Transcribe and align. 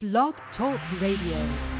Blog 0.00 0.34
Talk 0.56 0.78
Radio. 1.00 1.77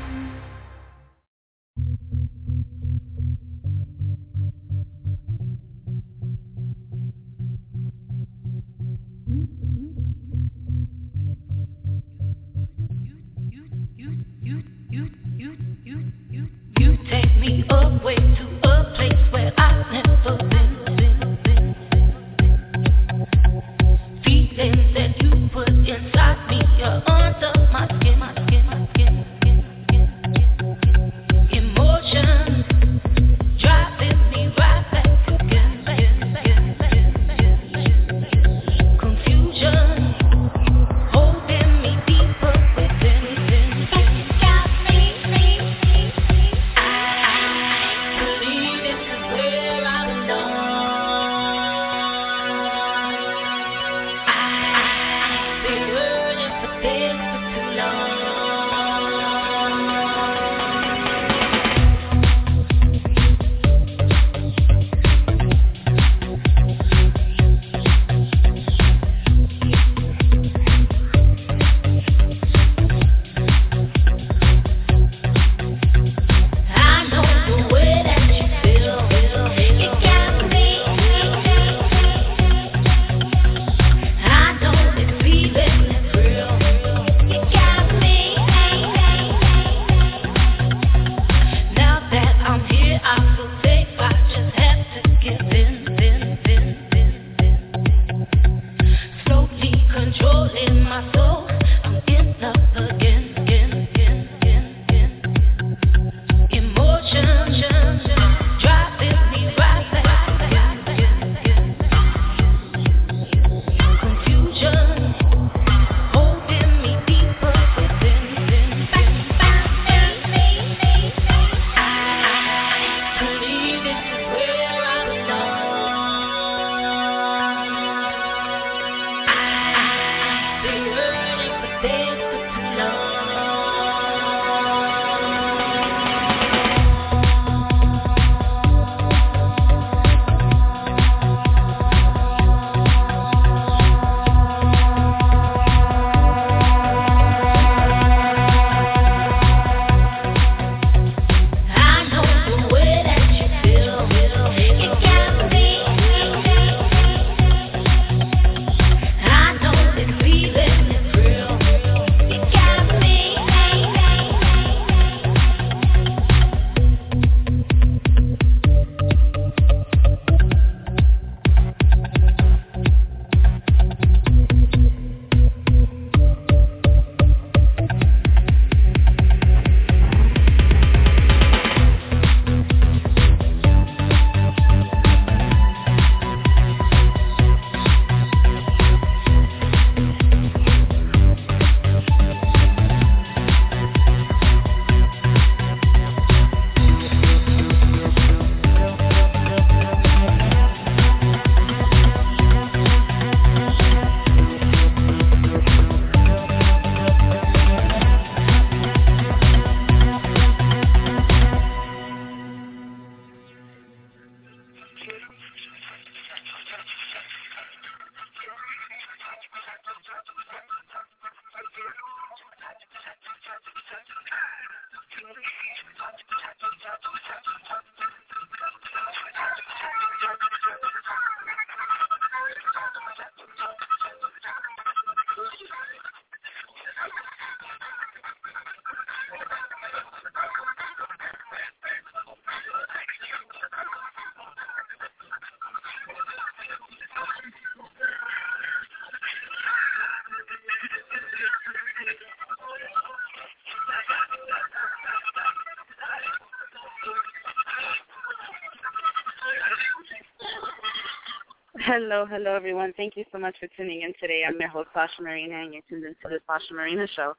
Hello, 261.91 262.27
hello 262.29 262.55
everyone. 262.55 262.93
Thank 262.99 263.17
you 263.17 263.25
so 263.33 263.39
much 263.39 263.57
for 263.59 263.67
tuning 263.75 264.03
in 264.03 264.13
today. 264.21 264.43
I'm 264.47 264.61
your 264.61 264.69
host 264.69 264.91
Sasha 264.93 265.23
Marina 265.23 265.55
and 265.55 265.73
you're 265.73 265.81
tuned 265.89 266.05
into 266.05 266.19
the 266.25 266.39
Sasha 266.47 266.75
Marina 266.75 267.07
show. 267.17 267.33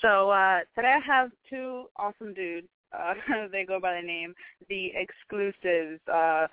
So 0.00 0.30
uh 0.30 0.60
today 0.76 0.94
I 0.94 1.00
have 1.04 1.32
two 1.50 1.86
awesome 1.96 2.32
dudes. 2.32 2.68
Uh 2.96 3.14
they 3.50 3.64
go 3.64 3.80
by 3.80 4.00
the 4.00 4.06
name 4.06 4.32
The 4.68 4.92
Exclusives. 4.94 6.00
Uh 6.06 6.46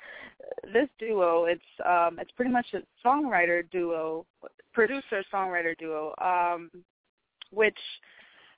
this 0.73 0.89
duo, 0.97 1.45
it's 1.45 1.61
um 1.85 2.17
it's 2.19 2.31
pretty 2.31 2.49
much 2.49 2.65
a 2.73 2.79
songwriter 3.07 3.69
duo, 3.69 4.25
producer 4.73 5.23
songwriter 5.31 5.77
duo, 5.77 6.15
um 6.19 6.71
which 7.51 7.77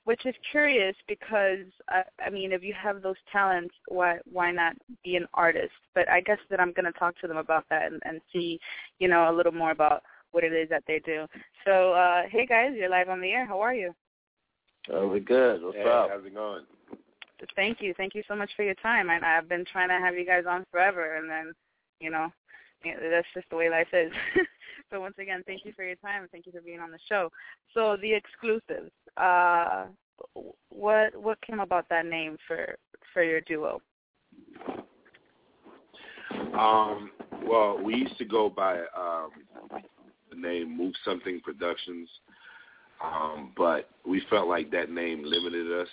which 0.06 0.24
is 0.24 0.34
curious 0.52 0.94
because 1.08 1.66
I, 1.88 2.02
I 2.24 2.30
mean, 2.30 2.52
if 2.52 2.62
you 2.62 2.72
have 2.80 3.02
those 3.02 3.16
talents, 3.30 3.74
why 3.88 4.18
why 4.30 4.52
not 4.52 4.76
be 5.04 5.16
an 5.16 5.26
artist? 5.34 5.72
But 5.96 6.08
I 6.08 6.20
guess 6.20 6.38
that 6.48 6.60
I'm 6.60 6.72
going 6.72 6.90
to 6.90 6.98
talk 6.98 7.18
to 7.20 7.26
them 7.26 7.36
about 7.36 7.64
that 7.70 7.90
and, 7.90 8.00
and 8.04 8.20
see, 8.32 8.60
you 9.00 9.08
know, 9.08 9.28
a 9.28 9.34
little 9.36 9.52
more 9.52 9.72
about 9.72 10.04
what 10.30 10.44
it 10.44 10.52
is 10.52 10.68
that 10.68 10.84
they 10.86 11.00
do. 11.00 11.26
So, 11.66 11.92
uh, 11.92 12.22
hey 12.30 12.46
guys, 12.46 12.70
you're 12.76 12.88
live 12.88 13.08
on 13.08 13.20
the 13.20 13.30
air. 13.30 13.46
How 13.46 13.60
are 13.60 13.74
you? 13.74 13.92
Oh, 14.92 15.08
we're 15.08 15.18
good. 15.18 15.60
What's 15.60 15.76
hey, 15.76 15.82
up? 15.82 16.10
How's 16.10 16.24
it 16.24 16.34
going? 16.34 16.62
Thank 17.56 17.80
you. 17.80 17.92
Thank 17.96 18.14
you 18.14 18.22
so 18.28 18.36
much 18.36 18.50
for 18.56 18.62
your 18.62 18.74
time. 18.76 19.10
I, 19.10 19.18
I've 19.20 19.48
been 19.48 19.64
trying 19.70 19.88
to 19.88 19.98
have 19.98 20.14
you 20.14 20.24
guys 20.24 20.44
on 20.48 20.64
forever, 20.70 21.16
and 21.16 21.28
then, 21.28 21.52
you 21.98 22.10
know, 22.10 22.32
that's 22.84 23.26
just 23.34 23.50
the 23.50 23.56
way 23.56 23.68
life 23.70 23.88
is. 23.92 24.12
so 24.90 25.00
once 25.00 25.14
again, 25.18 25.42
thank 25.46 25.64
you 25.64 25.72
for 25.74 25.84
your 25.84 25.96
time 25.96 26.22
and 26.22 26.30
thank 26.30 26.46
you 26.46 26.52
for 26.52 26.60
being 26.60 26.80
on 26.80 26.90
the 26.90 26.98
show. 27.08 27.30
So 27.74 27.96
the 28.00 28.12
exclusives, 28.12 28.90
uh, 29.16 29.86
what 30.70 31.14
what 31.16 31.40
came 31.42 31.60
about 31.60 31.88
that 31.90 32.06
name 32.06 32.36
for 32.46 32.76
for 33.12 33.22
your 33.22 33.40
duo? 33.40 33.80
Um, 36.58 37.10
well, 37.44 37.78
we 37.82 37.94
used 37.96 38.16
to 38.18 38.24
go 38.24 38.48
by 38.48 38.78
um, 38.96 39.30
the 40.30 40.36
name 40.36 40.76
Move 40.76 40.94
Something 41.04 41.40
Productions, 41.44 42.08
um, 43.02 43.52
but 43.56 43.90
we 44.06 44.22
felt 44.30 44.48
like 44.48 44.70
that 44.70 44.90
name 44.90 45.22
limited 45.24 45.70
us. 45.80 45.88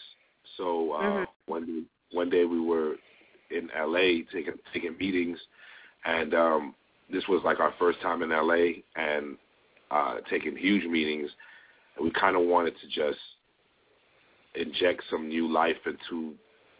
So 0.58 0.92
uh, 0.94 1.02
Mhm. 1.02 1.28
one 1.46 1.66
day, 1.66 1.84
one 2.12 2.30
day 2.30 2.46
we 2.46 2.60
were 2.60 2.96
in 3.50 3.70
LA 3.76 4.24
taking 4.32 4.58
taking 4.74 4.98
meetings, 4.98 5.40
and 6.06 6.34
um, 6.34 6.76
this 7.14 7.24
was 7.30 7.42
like 7.46 7.60
our 7.60 7.74
first 7.80 8.02
time 8.02 8.24
in 8.24 8.32
LA 8.32 8.82
and 8.96 9.38
uh, 9.92 10.16
taking 10.30 10.58
huge 10.58 10.84
meetings, 10.86 11.30
and 11.96 12.04
we 12.04 12.12
kind 12.12 12.36
of 12.36 12.42
wanted 12.42 12.74
to 12.82 12.88
just 12.88 13.20
inject 14.56 15.04
some 15.10 15.30
new 15.30 15.52
life 15.52 15.78
into 15.86 16.34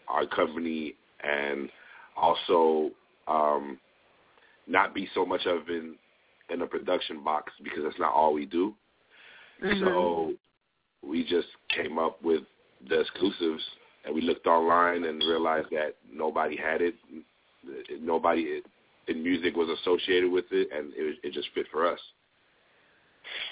our 0.08 0.26
company 0.26 0.96
and 1.24 1.70
also 2.18 2.92
um, 3.28 3.78
not 4.68 4.94
be 4.94 5.08
so 5.14 5.26
much 5.26 5.46
of 5.46 5.70
in 5.70 5.96
in 6.50 6.62
a 6.62 6.68
production 6.68 7.24
box 7.24 7.54
because 7.64 7.84
that's 7.84 8.00
not 8.00 8.12
all 8.12 8.34
we 8.34 8.46
do. 8.46 8.76
Mhm. 9.62 9.80
So 9.80 10.34
we 11.02 11.24
just 11.24 11.48
came 11.70 11.98
up 11.98 12.22
with 12.22 12.44
the 12.90 13.00
exclusives, 13.00 13.64
and 14.04 14.14
we 14.14 14.22
looked 14.22 14.48
online 14.48 15.06
and 15.06 15.22
realized 15.24 15.70
that 15.72 15.96
nobody 16.12 16.58
had 16.58 16.82
it. 16.82 16.96
Nobody 18.02 18.62
in 19.08 19.24
music 19.24 19.56
was 19.56 19.70
associated 19.70 20.32
with 20.32 20.46
it, 20.52 20.70
and 20.76 20.94
it, 20.96 21.18
it 21.24 21.34
just 21.34 21.48
fit 21.54 21.66
for 21.72 21.86
us. 21.86 22.00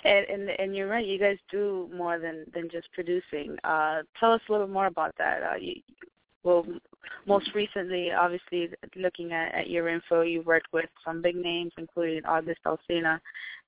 And, 0.03 0.25
and 0.27 0.49
and 0.49 0.75
you're 0.75 0.87
right. 0.87 1.05
You 1.05 1.17
guys 1.17 1.37
do 1.49 1.89
more 1.95 2.19
than 2.19 2.45
than 2.53 2.69
just 2.69 2.91
producing. 2.93 3.57
Uh, 3.63 4.01
tell 4.19 4.33
us 4.33 4.41
a 4.49 4.51
little 4.51 4.67
more 4.67 4.87
about 4.87 5.15
that. 5.17 5.41
Uh, 5.43 5.55
you, 5.55 5.75
well, 6.43 6.65
most 7.27 7.53
recently, 7.53 8.11
obviously, 8.11 8.69
looking 8.95 9.31
at, 9.31 9.53
at 9.53 9.69
your 9.69 9.87
info, 9.89 10.21
you've 10.21 10.45
worked 10.45 10.73
with 10.73 10.89
some 11.05 11.21
big 11.21 11.35
names, 11.35 11.71
including 11.77 12.25
August 12.25 12.59
Alsina. 12.65 13.19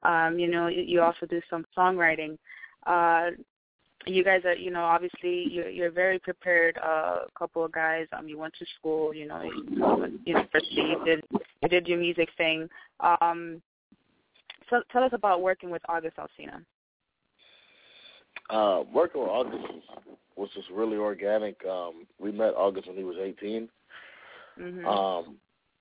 Um, 0.02 0.40
you 0.40 0.48
know, 0.48 0.68
you, 0.68 0.82
you 0.82 1.02
also 1.02 1.26
do 1.26 1.42
some 1.50 1.66
songwriting. 1.78 2.38
Uh, 2.86 3.32
you 4.06 4.24
guys 4.24 4.42
are, 4.46 4.56
you 4.56 4.72
know, 4.72 4.84
obviously 4.84 5.48
you're, 5.50 5.70
you're 5.70 5.88
a 5.88 5.92
very 5.92 6.20
prepared 6.20 6.78
uh, 6.84 7.20
couple 7.38 7.64
of 7.64 7.72
guys. 7.72 8.08
Um, 8.18 8.28
you 8.28 8.38
went 8.38 8.54
to 8.60 8.66
school, 8.80 9.14
you 9.14 9.28
know, 9.28 9.42
you, 9.42 10.20
university. 10.26 10.76
You 10.76 11.06
did 11.06 11.24
you 11.62 11.70
did 11.70 11.88
your 11.88 12.00
music 12.00 12.30
thing. 12.38 12.70
Um, 13.00 13.62
so 14.70 14.82
tell 14.92 15.04
us 15.04 15.12
about 15.14 15.42
working 15.42 15.70
with 15.70 15.82
August 15.88 16.18
Alsina. 16.18 16.64
Uh, 18.50 18.84
working 18.94 19.22
with 19.22 19.30
August 19.30 19.64
was, 19.70 20.04
was 20.36 20.50
just 20.54 20.70
really 20.70 20.98
organic. 20.98 21.64
Um, 21.66 22.06
we 22.20 22.32
met 22.32 22.54
August 22.56 22.88
when 22.88 22.98
he 22.98 23.04
was 23.04 23.16
18. 23.22 23.70
Mm-hmm. 24.60 24.86
Um, 24.86 25.38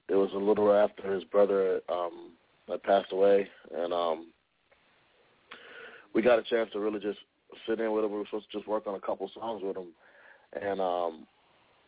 it 0.08 0.14
was 0.14 0.30
a 0.34 0.38
little 0.38 0.72
after 0.72 1.12
his 1.12 1.24
brother 1.24 1.80
um, 1.88 2.32
had 2.68 2.82
passed 2.82 3.12
away, 3.12 3.48
and 3.76 3.92
um, 3.92 4.28
we 6.14 6.22
got 6.22 6.38
a 6.38 6.42
chance 6.42 6.70
to 6.72 6.80
really 6.80 7.00
just 7.00 7.18
sit 7.66 7.80
in 7.80 7.92
with 7.92 8.04
him. 8.04 8.12
We 8.12 8.18
were 8.18 8.24
supposed 8.26 8.50
to 8.50 8.58
just 8.58 8.68
work 8.68 8.86
on 8.86 8.94
a 8.94 9.00
couple 9.00 9.30
songs 9.34 9.62
with 9.62 9.76
him, 9.76 9.88
and 10.60 10.80
um, 10.80 11.26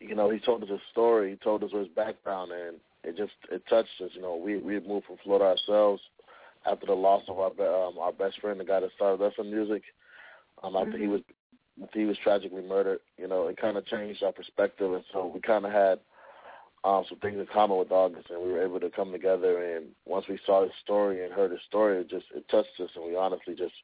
you 0.01 0.15
know, 0.15 0.31
he 0.31 0.39
told 0.39 0.63
us 0.63 0.69
his 0.69 0.81
story. 0.91 1.31
He 1.31 1.37
told 1.37 1.63
us 1.65 1.71
his 1.73 1.89
background, 1.89 2.53
and 2.53 2.77
it 3.05 3.17
just 3.17 3.33
it 3.51 3.63
touched 3.69 4.01
us. 4.03 4.11
You 4.15 4.23
know, 4.23 4.37
we 4.37 4.59
we 4.59 4.75
had 4.75 4.87
moved 4.87 5.07
from 5.07 5.17
Florida 5.23 5.45
ourselves 5.47 6.03
after 6.67 6.87
the 6.87 6.95
loss 6.95 7.23
of 7.29 7.39
our 7.39 7.87
um, 7.87 7.99
our 7.99 8.13
best 8.13 8.41
friend, 8.41 8.61
the 8.61 8.65
guy 8.65 8.81
that 8.81 8.91
started 8.97 9.25
us 9.25 9.35
in 9.39 9.51
music. 9.51 9.83
Um, 10.63 10.77
after 10.77 10.99
he 10.99 11.07
Mhm. 11.07 11.09
was 11.09 11.21
he 11.93 12.05
was 12.05 12.17
tragically 12.23 12.63
murdered, 12.63 13.01
you 13.19 13.27
know, 13.27 13.49
it 13.49 13.57
kind 13.57 13.77
of 13.77 13.87
changed 13.87 14.23
our 14.23 14.33
perspective, 14.33 14.93
and 14.93 15.05
so 15.13 15.27
we 15.27 15.41
kind 15.41 15.67
of 15.67 15.73
had 15.73 15.99
um, 16.85 17.05
some 17.09 17.19
things 17.19 17.39
in 17.39 17.47
common 17.47 17.79
with 17.79 17.91
August, 17.91 18.31
and 18.31 18.41
we 18.43 18.53
were 18.53 18.63
able 18.63 18.81
to 18.81 18.91
come 18.91 19.11
together. 19.11 19.77
And 19.77 19.87
once 20.07 20.27
we 20.29 20.39
saw 20.47 20.63
his 20.63 20.73
story 20.83 21.25
and 21.25 21.33
heard 21.33 21.51
his 21.51 21.61
story, 21.67 21.99
it 22.01 22.09
just 22.11 22.27
it 22.35 22.49
touched 22.49 22.79
us, 22.81 22.91
and 22.95 23.05
we 23.05 23.17
honestly 23.17 23.55
just 23.55 23.75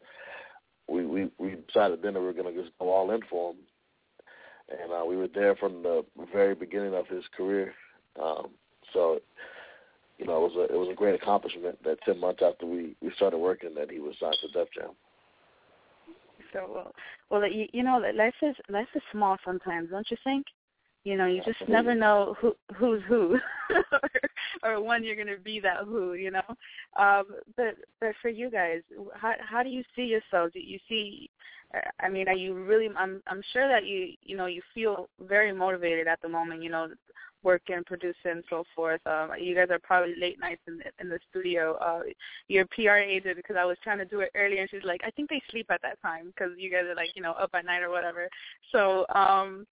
we 0.90 1.06
we 1.06 1.30
we 1.38 1.56
decided 1.66 2.02
then 2.02 2.14
that 2.14 2.20
we 2.20 2.26
were 2.26 2.32
going 2.32 2.52
to 2.52 2.60
just 2.60 2.76
go 2.78 2.90
all 2.90 3.10
in 3.12 3.20
for 3.30 3.52
him, 3.52 3.58
and 4.68 4.92
uh, 4.92 5.04
we 5.06 5.16
were 5.16 5.28
there 5.28 5.54
from 5.56 5.82
the 5.82 6.04
very 6.32 6.54
beginning 6.54 6.94
of 6.94 7.06
his 7.06 7.24
career. 7.36 7.72
Um, 8.20 8.48
so, 8.92 9.20
you 10.18 10.26
know, 10.26 10.44
it 10.44 10.52
was 10.52 10.56
a 10.56 10.74
it 10.74 10.78
was 10.78 10.88
a 10.90 10.96
great 10.96 11.14
accomplishment 11.14 11.82
that 11.84 12.02
ten 12.04 12.18
months 12.18 12.42
after 12.44 12.66
we 12.66 12.96
we 13.00 13.12
started 13.14 13.38
working, 13.38 13.74
that 13.76 13.90
he 13.90 14.00
was 14.00 14.16
signed 14.18 14.36
to 14.42 14.48
Def 14.48 14.68
Jam. 14.74 14.90
So 16.52 16.68
well, 16.74 16.92
well, 17.30 17.50
you, 17.50 17.66
you 17.72 17.84
know, 17.84 18.02
life 18.14 18.34
is 18.42 18.56
life 18.68 18.88
is 18.94 19.02
small 19.12 19.36
sometimes, 19.44 19.90
don't 19.90 20.10
you 20.10 20.16
think? 20.24 20.46
You 21.04 21.16
know, 21.16 21.26
you 21.26 21.42
just 21.44 21.66
never 21.68 21.94
know 21.94 22.36
who 22.40 22.54
who's 22.74 23.02
who, 23.08 23.38
or, 24.62 24.74
or 24.74 24.82
when 24.82 25.02
you're 25.02 25.16
going 25.16 25.28
to 25.28 25.38
be 25.42 25.58
that 25.60 25.84
who. 25.84 26.14
You 26.14 26.32
know, 26.32 26.42
um, 26.98 27.24
but 27.56 27.76
but 28.00 28.10
for 28.20 28.28
you 28.28 28.50
guys, 28.50 28.82
how 29.14 29.32
how 29.40 29.62
do 29.62 29.70
you 29.70 29.82
see 29.96 30.02
yourselves? 30.02 30.52
Do 30.52 30.60
you 30.60 30.78
see? 30.88 31.30
I 32.00 32.08
mean, 32.08 32.28
are 32.28 32.34
you 32.34 32.54
really? 32.54 32.88
I'm 32.96 33.22
I'm 33.26 33.42
sure 33.52 33.66
that 33.66 33.86
you 33.86 34.14
you 34.22 34.36
know 34.36 34.46
you 34.46 34.60
feel 34.74 35.08
very 35.26 35.52
motivated 35.52 36.06
at 36.06 36.20
the 36.20 36.28
moment. 36.28 36.62
You 36.62 36.70
know, 36.70 36.88
working, 37.42 37.82
producing, 37.86 38.14
and 38.24 38.44
so 38.50 38.64
forth. 38.74 39.00
Um, 39.06 39.30
you 39.40 39.54
guys 39.54 39.68
are 39.70 39.78
probably 39.78 40.14
late 40.20 40.38
nights 40.40 40.60
in 40.66 40.78
the, 40.78 40.84
in 41.00 41.08
the 41.08 41.18
studio. 41.30 41.76
Uh, 41.76 42.02
your 42.48 42.66
PR 42.66 42.96
agent, 42.96 43.36
because 43.36 43.56
I 43.58 43.64
was 43.64 43.76
trying 43.82 43.98
to 43.98 44.04
do 44.04 44.20
it 44.20 44.30
earlier, 44.34 44.60
and 44.60 44.70
she's 44.70 44.84
like, 44.84 45.00
I 45.04 45.10
think 45.10 45.30
they 45.30 45.42
sleep 45.50 45.66
at 45.70 45.82
that 45.82 46.00
time 46.02 46.26
because 46.26 46.52
you 46.58 46.70
guys 46.70 46.84
are 46.84 46.94
like, 46.94 47.10
you 47.14 47.22
know, 47.22 47.32
up 47.32 47.50
at 47.54 47.64
night 47.64 47.82
or 47.82 47.90
whatever. 47.90 48.28
So, 48.72 49.06
um, 49.14 49.66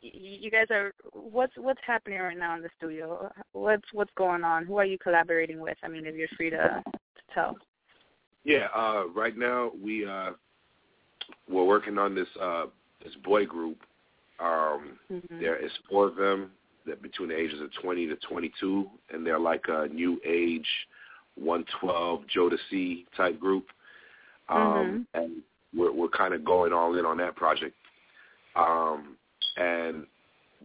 you 0.00 0.50
guys 0.50 0.66
are 0.70 0.92
what's 1.12 1.52
what's 1.56 1.80
happening 1.86 2.18
right 2.18 2.38
now 2.38 2.56
in 2.56 2.62
the 2.62 2.70
studio? 2.76 3.30
What's 3.52 3.86
what's 3.92 4.10
going 4.16 4.44
on? 4.44 4.66
Who 4.66 4.76
are 4.76 4.84
you 4.84 4.98
collaborating 4.98 5.60
with? 5.60 5.76
I 5.82 5.88
mean, 5.88 6.06
if 6.06 6.14
you're 6.14 6.28
free 6.36 6.50
to, 6.50 6.82
to 6.84 7.22
tell. 7.34 7.56
Yeah, 8.44 8.68
uh, 8.74 9.04
right 9.14 9.36
now 9.36 9.72
we 9.82 10.06
uh, 10.06 10.30
we're 11.48 11.64
working 11.64 11.98
on 11.98 12.14
this 12.14 12.28
uh, 12.40 12.66
this 13.02 13.14
boy 13.24 13.46
group. 13.46 13.78
Um, 14.40 14.98
Mm-hmm. 15.10 15.40
There 15.40 15.56
is 15.56 15.70
four 15.88 16.06
of 16.08 16.16
them 16.16 16.50
that 16.84 17.00
between 17.02 17.30
the 17.30 17.36
ages 17.36 17.60
of 17.60 17.72
20 17.82 18.06
to 18.08 18.16
22, 18.16 18.86
and 19.10 19.26
they're 19.26 19.38
like 19.38 19.64
a 19.68 19.88
new 19.88 20.20
age 20.26 20.66
112 21.36 22.24
Jodeci 22.34 23.06
type 23.16 23.40
group. 23.40 23.66
Um, 24.48 25.06
And 25.14 25.42
we're 25.74 25.92
we're 25.92 26.08
kind 26.08 26.34
of 26.34 26.44
going 26.44 26.72
all 26.72 26.98
in 26.98 27.04
on 27.04 27.16
that 27.18 27.34
project. 27.34 27.74
Um, 28.54 29.16
and 29.56 30.06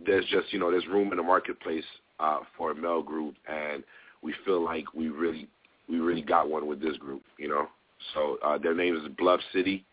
there's 0.05 0.25
just 0.25 0.51
you 0.51 0.59
know 0.59 0.71
there's 0.71 0.87
room 0.87 1.11
in 1.11 1.17
the 1.17 1.23
marketplace 1.23 1.83
uh, 2.19 2.39
for 2.57 2.71
a 2.71 2.75
male 2.75 3.01
group, 3.01 3.35
and 3.47 3.83
we 4.21 4.33
feel 4.45 4.63
like 4.63 4.93
we 4.93 5.09
really 5.09 5.47
we 5.89 5.99
really 5.99 6.21
got 6.21 6.49
one 6.49 6.67
with 6.67 6.81
this 6.81 6.97
group. 6.97 7.23
You 7.37 7.49
know, 7.49 7.67
so 8.13 8.37
uh, 8.43 8.57
their 8.57 8.75
name 8.75 8.95
is 8.95 9.03
Bluff 9.17 9.39
City, 9.53 9.83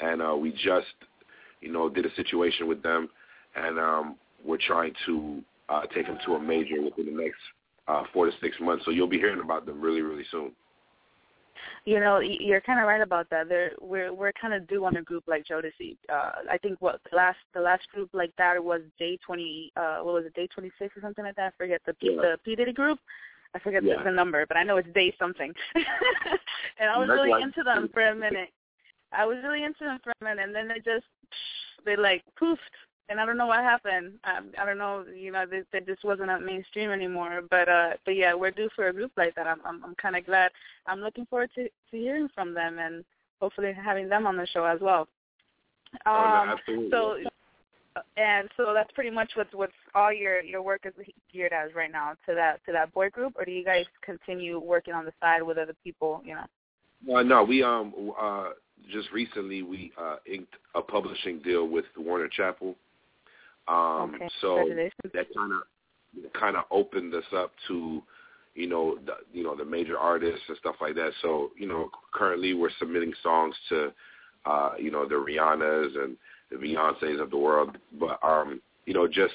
and 0.00 0.22
uh, 0.22 0.36
we 0.36 0.52
just 0.52 0.94
you 1.60 1.72
know 1.72 1.88
did 1.88 2.06
a 2.06 2.14
situation 2.14 2.68
with 2.68 2.82
them, 2.82 3.08
and 3.56 3.78
um, 3.78 4.16
we're 4.44 4.58
trying 4.58 4.92
to 5.06 5.42
uh, 5.68 5.82
take 5.94 6.06
them 6.06 6.18
to 6.26 6.34
a 6.34 6.40
major 6.40 6.80
within 6.82 7.06
the 7.06 7.22
next 7.22 7.38
uh, 7.88 8.04
four 8.12 8.26
to 8.26 8.32
six 8.40 8.56
months. 8.60 8.84
So 8.84 8.90
you'll 8.90 9.08
be 9.08 9.18
hearing 9.18 9.40
about 9.40 9.66
them 9.66 9.80
really 9.80 10.02
really 10.02 10.24
soon. 10.30 10.52
You 11.84 12.00
know, 12.00 12.20
you're 12.20 12.60
kind 12.60 12.80
of 12.80 12.86
right 12.86 13.00
about 13.00 13.28
that. 13.30 13.48
There, 13.48 13.72
we're 13.80 14.12
we're 14.12 14.32
kind 14.32 14.54
of 14.54 14.66
due 14.66 14.84
on 14.84 14.96
a 14.96 15.02
group 15.02 15.24
like 15.26 15.44
Jodeci. 15.46 15.96
Uh, 16.12 16.30
I 16.50 16.58
think 16.58 16.80
what 16.80 17.00
the 17.10 17.16
last 17.16 17.38
the 17.54 17.60
last 17.60 17.88
group 17.92 18.10
like 18.12 18.32
that 18.38 18.62
was 18.62 18.82
Day 18.98 19.18
Twenty. 19.24 19.72
Uh, 19.76 19.98
what 19.98 20.14
was 20.14 20.24
it, 20.26 20.34
Day 20.34 20.46
Twenty 20.48 20.70
Six 20.78 20.96
or 20.96 21.00
something 21.00 21.24
like 21.24 21.36
that? 21.36 21.52
I 21.54 21.56
forget 21.56 21.80
the 21.86 21.94
Yeah. 22.00 22.16
the 22.16 22.38
P 22.44 22.56
Diddy 22.56 22.72
group. 22.72 22.98
I 23.54 23.58
forget 23.60 23.84
Yeah. 23.84 23.98
the, 23.98 24.04
the 24.04 24.10
number, 24.10 24.44
but 24.46 24.56
I 24.56 24.64
know 24.64 24.78
it's 24.78 24.92
Day 24.94 25.14
something. 25.18 25.52
and 25.74 26.90
I 26.90 26.98
was 26.98 27.06
That's 27.08 27.16
really 27.18 27.30
like- 27.30 27.42
into 27.44 27.62
them 27.62 27.88
for 27.92 28.06
a 28.08 28.14
minute. 28.14 28.48
I 29.12 29.24
was 29.24 29.38
really 29.44 29.62
into 29.62 29.84
them 29.84 30.00
for 30.02 30.10
a 30.20 30.24
minute, 30.24 30.42
and 30.42 30.54
then 30.54 30.66
they 30.66 30.80
just 30.80 31.06
they 31.84 31.94
like 31.96 32.24
poofed, 32.40 32.58
and 33.08 33.20
I 33.20 33.26
don't 33.26 33.36
know 33.36 33.46
what 33.46 33.60
happened. 33.60 34.14
Um, 34.24 34.50
I 34.60 34.64
don't 34.64 34.78
know, 34.78 35.04
you 35.14 35.30
know, 35.30 35.44
that, 35.46 35.66
they 35.72 35.80
just 35.80 36.04
wasn't 36.04 36.30
a 36.30 36.40
mainstream 36.40 36.90
anymore. 36.90 37.42
But 37.50 37.68
uh, 37.68 37.90
but 38.04 38.16
yeah, 38.16 38.34
we're 38.34 38.50
due 38.50 38.70
for 38.74 38.88
a 38.88 38.92
group 38.92 39.12
like 39.16 39.34
that. 39.34 39.46
I'm 39.46 39.60
I'm, 39.64 39.84
I'm 39.84 39.94
kind 39.96 40.16
of 40.16 40.26
glad. 40.26 40.50
I'm 40.86 41.00
looking 41.00 41.26
forward 41.26 41.50
to 41.54 41.64
to 41.64 41.70
hearing 41.90 42.28
from 42.34 42.54
them 42.54 42.78
and 42.78 43.04
hopefully 43.40 43.72
having 43.72 44.08
them 44.08 44.26
on 44.26 44.36
the 44.36 44.46
show 44.46 44.64
as 44.64 44.80
well. 44.80 45.08
Oh, 46.06 46.12
Um, 46.12 46.46
no, 46.46 46.52
absolutely. 46.52 46.90
so 46.90 47.16
and 48.16 48.48
so 48.56 48.72
that's 48.74 48.90
pretty 48.92 49.10
much 49.10 49.32
what's 49.34 49.52
what's 49.52 49.72
all 49.94 50.12
your 50.12 50.42
your 50.42 50.62
work 50.62 50.84
is 50.84 50.92
geared 51.32 51.52
as 51.52 51.74
right 51.74 51.92
now 51.92 52.14
to 52.26 52.34
that 52.34 52.64
to 52.66 52.72
that 52.72 52.92
boy 52.92 53.10
group, 53.10 53.34
or 53.36 53.44
do 53.44 53.52
you 53.52 53.64
guys 53.64 53.84
continue 54.02 54.58
working 54.58 54.94
on 54.94 55.04
the 55.04 55.12
side 55.20 55.42
with 55.42 55.58
other 55.58 55.74
people? 55.84 56.22
You 56.24 56.36
know. 56.36 57.16
Uh, 57.16 57.22
no, 57.22 57.44
we 57.44 57.62
um 57.62 58.12
uh 58.20 58.50
just 58.90 59.10
recently 59.12 59.62
we 59.62 59.92
uh, 59.98 60.16
inked 60.30 60.54
a 60.74 60.82
publishing 60.82 61.40
deal 61.40 61.68
with 61.68 61.84
Warner 61.96 62.28
Chappell. 62.28 62.74
Um, 63.68 64.14
okay. 64.14 64.28
So 64.40 64.64
that 65.12 65.26
kind 65.34 65.52
of 65.52 66.32
kind 66.38 66.56
of 66.56 66.64
opened 66.70 67.14
us 67.14 67.24
up 67.34 67.52
to, 67.68 68.02
you 68.54 68.68
know, 68.68 68.98
the, 69.04 69.14
you 69.32 69.42
know 69.42 69.56
the 69.56 69.64
major 69.64 69.98
artists 69.98 70.42
and 70.48 70.56
stuff 70.58 70.76
like 70.80 70.94
that. 70.94 71.12
So 71.22 71.50
you 71.58 71.66
know, 71.66 71.90
currently 72.12 72.54
we're 72.54 72.70
submitting 72.78 73.12
songs 73.22 73.54
to, 73.70 73.92
uh, 74.46 74.72
you 74.78 74.90
know, 74.90 75.08
the 75.08 75.14
Rihannas 75.14 76.02
and 76.02 76.16
the 76.50 76.56
Beyonces 76.56 77.20
of 77.20 77.30
the 77.30 77.38
world. 77.38 77.76
But 77.98 78.18
um, 78.22 78.60
you 78.86 78.94
know, 78.94 79.06
just 79.06 79.34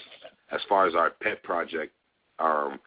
as 0.52 0.62
far 0.68 0.88
as 0.88 0.96
our 0.96 1.12
pet 1.22 1.44
project, 1.44 1.94
um, 2.40 2.80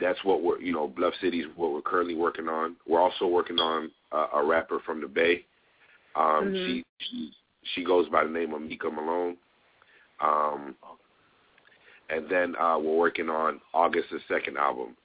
that's 0.00 0.22
what 0.24 0.42
we're, 0.42 0.60
you 0.60 0.72
know, 0.72 0.86
Bluff 0.86 1.14
City's 1.20 1.46
what 1.56 1.72
we're 1.72 1.82
currently 1.82 2.14
working 2.14 2.48
on. 2.48 2.76
We're 2.86 3.00
also 3.00 3.26
working 3.26 3.58
on 3.58 3.90
uh, 4.12 4.26
a 4.34 4.44
rapper 4.44 4.80
from 4.84 5.00
the 5.00 5.08
Bay. 5.08 5.44
Um, 6.16 6.52
mm-hmm. 6.52 6.54
She 6.54 6.84
she 6.98 7.30
she 7.74 7.84
goes 7.84 8.08
by 8.08 8.24
the 8.24 8.30
name 8.30 8.52
of 8.54 8.62
Mika 8.62 8.90
Malone. 8.90 9.36
Um, 10.24 10.74
and 12.10 12.28
then 12.30 12.54
uh, 12.56 12.78
we're 12.78 12.96
working 12.96 13.28
on 13.28 13.60
August's 13.72 14.14
second 14.28 14.56
album. 14.56 14.96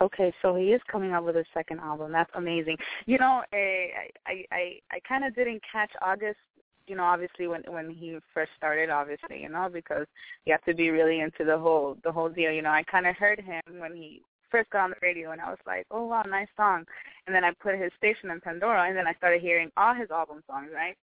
Okay, 0.00 0.32
so 0.42 0.56
he 0.56 0.66
is 0.66 0.80
coming 0.90 1.12
out 1.12 1.24
with 1.24 1.36
a 1.36 1.44
second 1.54 1.78
album. 1.78 2.10
That's 2.10 2.30
amazing. 2.34 2.76
You 3.06 3.18
know, 3.18 3.42
eh, 3.52 3.56
I 3.56 4.10
I 4.26 4.44
I, 4.50 4.80
I 4.90 5.00
kind 5.08 5.24
of 5.24 5.34
didn't 5.36 5.62
catch 5.70 5.90
August 6.02 6.38
you 6.86 6.96
know, 6.96 7.04
obviously 7.04 7.46
when 7.46 7.62
when 7.68 7.90
he 7.90 8.18
first 8.32 8.50
started, 8.56 8.90
obviously, 8.90 9.42
you 9.42 9.48
know, 9.48 9.68
because 9.72 10.06
you 10.44 10.52
have 10.52 10.64
to 10.64 10.74
be 10.74 10.90
really 10.90 11.20
into 11.20 11.44
the 11.44 11.58
whole 11.58 11.96
the 12.04 12.12
whole 12.12 12.28
deal. 12.28 12.52
You 12.52 12.62
know, 12.62 12.70
I 12.70 12.82
kind 12.82 13.06
of 13.06 13.16
heard 13.16 13.40
him 13.40 13.62
when 13.78 13.94
he 13.94 14.20
first 14.50 14.70
got 14.70 14.84
on 14.84 14.90
the 14.90 14.96
radio, 15.02 15.32
and 15.32 15.40
I 15.40 15.48
was 15.50 15.58
like, 15.66 15.86
oh 15.90 16.04
wow, 16.06 16.22
nice 16.22 16.48
song. 16.56 16.84
And 17.26 17.34
then 17.34 17.44
I 17.44 17.52
put 17.52 17.78
his 17.78 17.92
station 17.96 18.30
in 18.30 18.40
Pandora, 18.40 18.88
and 18.88 18.96
then 18.96 19.06
I 19.06 19.14
started 19.14 19.40
hearing 19.40 19.70
all 19.76 19.94
his 19.94 20.10
album 20.10 20.42
songs, 20.46 20.70
right? 20.74 20.96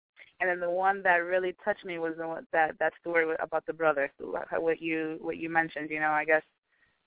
And 0.40 0.48
then 0.48 0.60
the 0.60 0.70
one 0.70 1.02
that 1.02 1.16
really 1.16 1.54
touched 1.64 1.84
me 1.84 1.98
was 1.98 2.14
the 2.16 2.28
one 2.28 2.46
that 2.52 2.78
that 2.78 2.92
story 3.00 3.26
about 3.40 3.66
the 3.66 3.72
brother, 3.72 4.10
what 4.20 4.80
you 4.80 5.18
what 5.20 5.36
you 5.36 5.50
mentioned. 5.50 5.90
You 5.90 6.00
know, 6.00 6.10
I 6.10 6.24
guess 6.24 6.42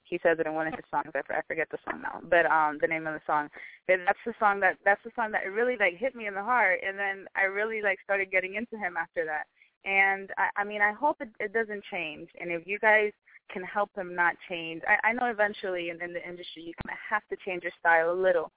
he 0.04 0.20
says 0.22 0.38
it 0.40 0.46
in 0.46 0.54
one 0.54 0.68
of 0.68 0.74
his 0.74 0.84
songs. 0.92 1.10
I, 1.16 1.22
I 1.34 1.42
forget 1.48 1.68
the 1.72 1.78
song 1.86 2.02
now, 2.02 2.20
but 2.30 2.46
um, 2.46 2.78
the 2.82 2.88
name 2.88 3.08
of 3.08 3.14
the 3.14 3.22
song. 3.26 3.48
But 3.88 3.98
that's 4.06 4.20
the 4.26 4.34
song 4.40 4.60
that 4.60 4.78
that's 4.84 5.04
the 5.04 5.12
song 5.16 5.32
that 5.32 5.50
really 5.50 5.78
like 5.80 5.98
hit 5.98 6.16
me 6.16 6.28
in 6.28 6.34
the 6.34 6.44
heart, 6.44 6.80
and 6.86 7.00
then 7.00 7.26
I 7.36 7.44
really 7.44 7.82
like 7.82 8.00
started 8.04 8.30
getting 8.32 8.56
into 8.56 8.78
him 8.78 8.98
after 8.98 9.26
that. 9.26 9.46
And 9.84 10.30
I, 10.38 10.62
I 10.62 10.64
mean, 10.64 10.82
I 10.82 10.92
hope 10.92 11.18
it, 11.22 11.30
it 11.40 11.54
doesn't 11.54 11.84
change. 11.90 12.30
And 12.40 12.52
if 12.52 12.68
you 12.68 12.78
guys 12.80 13.12
can 13.52 13.64
help 13.64 13.90
him 13.96 14.14
not 14.14 14.36
change, 14.48 14.82
I, 14.88 15.10
I 15.10 15.14
know 15.14 15.26
eventually 15.26 15.90
in, 15.90 16.02
in 16.02 16.14
the 16.14 16.28
industry 16.28 16.64
you 16.64 16.74
kind 16.86 16.94
of 16.94 17.00
have 17.10 17.24
to 17.30 17.38
change 17.44 17.64
your 17.64 17.72
style 17.80 18.12
a 18.12 18.14
little. 18.14 18.52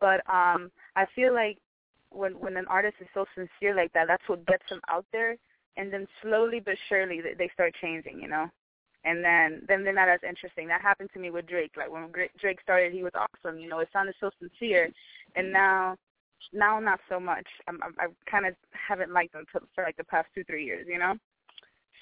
But 0.00 0.28
um, 0.28 0.72
I 0.96 1.06
feel 1.14 1.32
like 1.32 1.58
when 2.16 2.32
when 2.32 2.56
an 2.56 2.66
artist 2.68 2.96
is 3.00 3.08
so 3.14 3.24
sincere 3.34 3.74
like 3.74 3.92
that, 3.92 4.06
that's 4.08 4.28
what 4.28 4.46
gets 4.46 4.68
them 4.68 4.80
out 4.88 5.06
there. 5.12 5.36
And 5.76 5.92
then 5.92 6.06
slowly 6.22 6.60
but 6.60 6.76
surely 6.88 7.20
they 7.20 7.50
start 7.54 7.74
changing, 7.80 8.20
you 8.20 8.28
know 8.28 8.50
and 9.06 9.24
then 9.24 9.62
then 9.68 9.84
they're 9.84 9.94
not 9.94 10.08
as 10.08 10.20
interesting. 10.28 10.66
That 10.66 10.82
happened 10.82 11.10
to 11.14 11.20
me 11.20 11.30
with 11.30 11.46
Drake. 11.46 11.72
Like 11.76 11.90
when 11.90 12.10
Drake 12.38 12.60
started, 12.60 12.92
he 12.92 13.04
was 13.04 13.12
awesome. 13.14 13.58
You 13.58 13.68
know, 13.68 13.78
it 13.78 13.88
sounded 13.92 14.16
so 14.20 14.30
sincere, 14.40 14.90
and 15.36 15.52
now 15.52 15.96
now 16.52 16.80
not 16.80 17.00
so 17.08 17.20
much. 17.20 17.46
I'm, 17.68 17.78
I'm, 17.82 17.94
I 17.98 18.06
kind 18.30 18.46
of 18.46 18.54
haven't 18.70 19.12
liked 19.12 19.34
him 19.34 19.46
for 19.74 19.84
like 19.84 19.96
the 19.96 20.04
past 20.04 20.26
two 20.34 20.44
three 20.44 20.64
years. 20.64 20.86
You 20.88 20.98
know, 20.98 21.14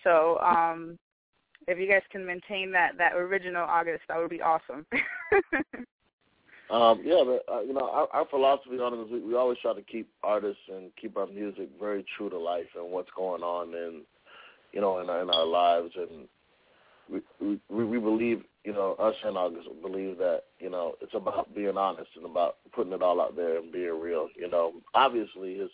so 0.02 0.38
um, 0.38 0.99
if 1.68 1.78
you 1.78 1.88
guys 1.88 2.02
can 2.11 2.25
maintain 2.25 2.73
that 2.73 2.97
that 2.97 3.14
original 3.14 3.64
August, 3.64 4.02
that 4.09 4.18
would 4.18 4.30
be 4.30 4.42
awesome. 4.42 4.87
um, 6.71 7.02
yeah, 7.04 7.23
but 7.25 7.52
uh, 7.52 7.61
you 7.61 7.73
know, 7.75 7.88
our, 7.90 8.09
our 8.12 8.26
philosophy 8.26 8.76
on 8.76 8.94
it 8.94 9.02
is 9.04 9.11
we, 9.12 9.21
we 9.21 9.35
always 9.35 9.59
try 9.59 9.75
to 9.75 9.83
keep 9.83 10.09
artists 10.23 10.62
and 10.68 10.90
keep 11.00 11.16
our 11.16 11.26
music 11.26 11.68
very 11.80 12.04
true 12.16 12.30
to 12.30 12.38
life 12.38 12.66
and 12.76 12.90
what's 12.90 13.11
going 13.16 13.42
on 13.42 13.68
in 13.75 14.02
you 14.73 14.80
know 14.80 14.99
in, 14.99 15.04
in 15.04 15.30
our 15.30 15.47
lives 15.47 15.92
and 15.97 16.26
we, 17.11 17.21
we 17.40 17.85
we 17.85 17.99
believe, 17.99 18.42
you 18.64 18.73
know, 18.73 18.94
us 18.99 19.14
and 19.25 19.37
August 19.37 19.68
believe 19.83 20.18
that, 20.18 20.42
you 20.59 20.71
know, 20.71 20.94
it's 21.00 21.14
about 21.14 21.54
being 21.54 21.76
honest 21.76 22.11
and 22.16 22.25
about 22.25 22.56
putting 22.75 22.92
it 22.92 23.02
all 23.02 23.21
out 23.21 23.37
there 23.37 23.59
and 23.59 23.73
being 23.73 24.00
real. 24.00 24.28
You 24.37 24.49
know, 24.49 24.73
obviously 24.94 25.59
his 25.59 25.71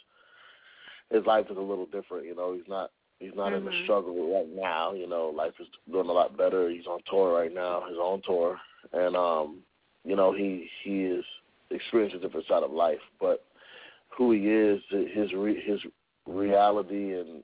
his 1.11 1.25
life 1.27 1.47
is 1.51 1.57
a 1.57 1.61
little 1.61 1.87
different. 1.87 2.27
You 2.27 2.35
know, 2.35 2.55
he's 2.55 2.69
not 2.69 2.91
he's 3.19 3.35
not 3.35 3.53
mm-hmm. 3.53 3.67
in 3.69 3.73
the 3.73 3.83
struggle 3.85 4.35
right 4.35 4.49
now. 4.55 4.93
You 4.93 5.09
know, 5.09 5.33
life 5.35 5.55
is 5.61 5.67
doing 5.91 6.09
a 6.09 6.13
lot 6.13 6.37
better. 6.37 6.69
He's 6.69 6.87
on 6.87 7.01
tour 7.09 7.35
right 7.35 7.53
now, 7.53 7.85
his 7.89 7.99
own 8.01 8.23
tour, 8.27 8.59
and 8.93 9.17
um, 9.17 9.59
you 10.05 10.17
know, 10.17 10.33
he 10.33 10.69
he 10.83 11.05
is 11.05 11.25
experiencing 11.71 12.21
a 12.21 12.23
different 12.23 12.47
side 12.47 12.63
of 12.63 12.71
life. 12.71 12.99
But 13.21 13.45
who 14.17 14.33
he 14.33 14.49
is, 14.49 14.81
his 14.91 15.33
re, 15.33 15.61
his 15.65 15.81
reality 16.27 17.19
and 17.19 17.43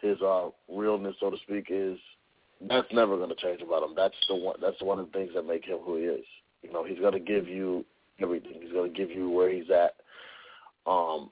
his 0.00 0.20
uh 0.22 0.48
realness, 0.68 1.16
so 1.20 1.30
to 1.30 1.36
speak, 1.38 1.66
is 1.70 1.98
that's 2.68 2.88
never 2.92 3.16
going 3.16 3.30
to 3.30 3.36
change 3.36 3.62
about 3.62 3.82
him. 3.82 3.94
That's 3.96 4.14
the 4.28 4.36
one. 4.36 4.56
That's 4.60 4.80
one 4.82 4.98
of 4.98 5.06
the 5.06 5.18
things 5.18 5.32
that 5.34 5.46
make 5.46 5.64
him 5.64 5.78
who 5.84 5.96
he 5.96 6.04
is. 6.04 6.24
You 6.62 6.72
know, 6.72 6.84
he's 6.84 6.98
going 6.98 7.12
to 7.12 7.20
give 7.20 7.48
you 7.48 7.84
everything. 8.20 8.54
He's 8.60 8.72
going 8.72 8.92
to 8.92 8.96
give 8.96 9.10
you 9.10 9.30
where 9.30 9.50
he's 9.50 9.70
at, 9.70 9.94
um, 10.86 11.30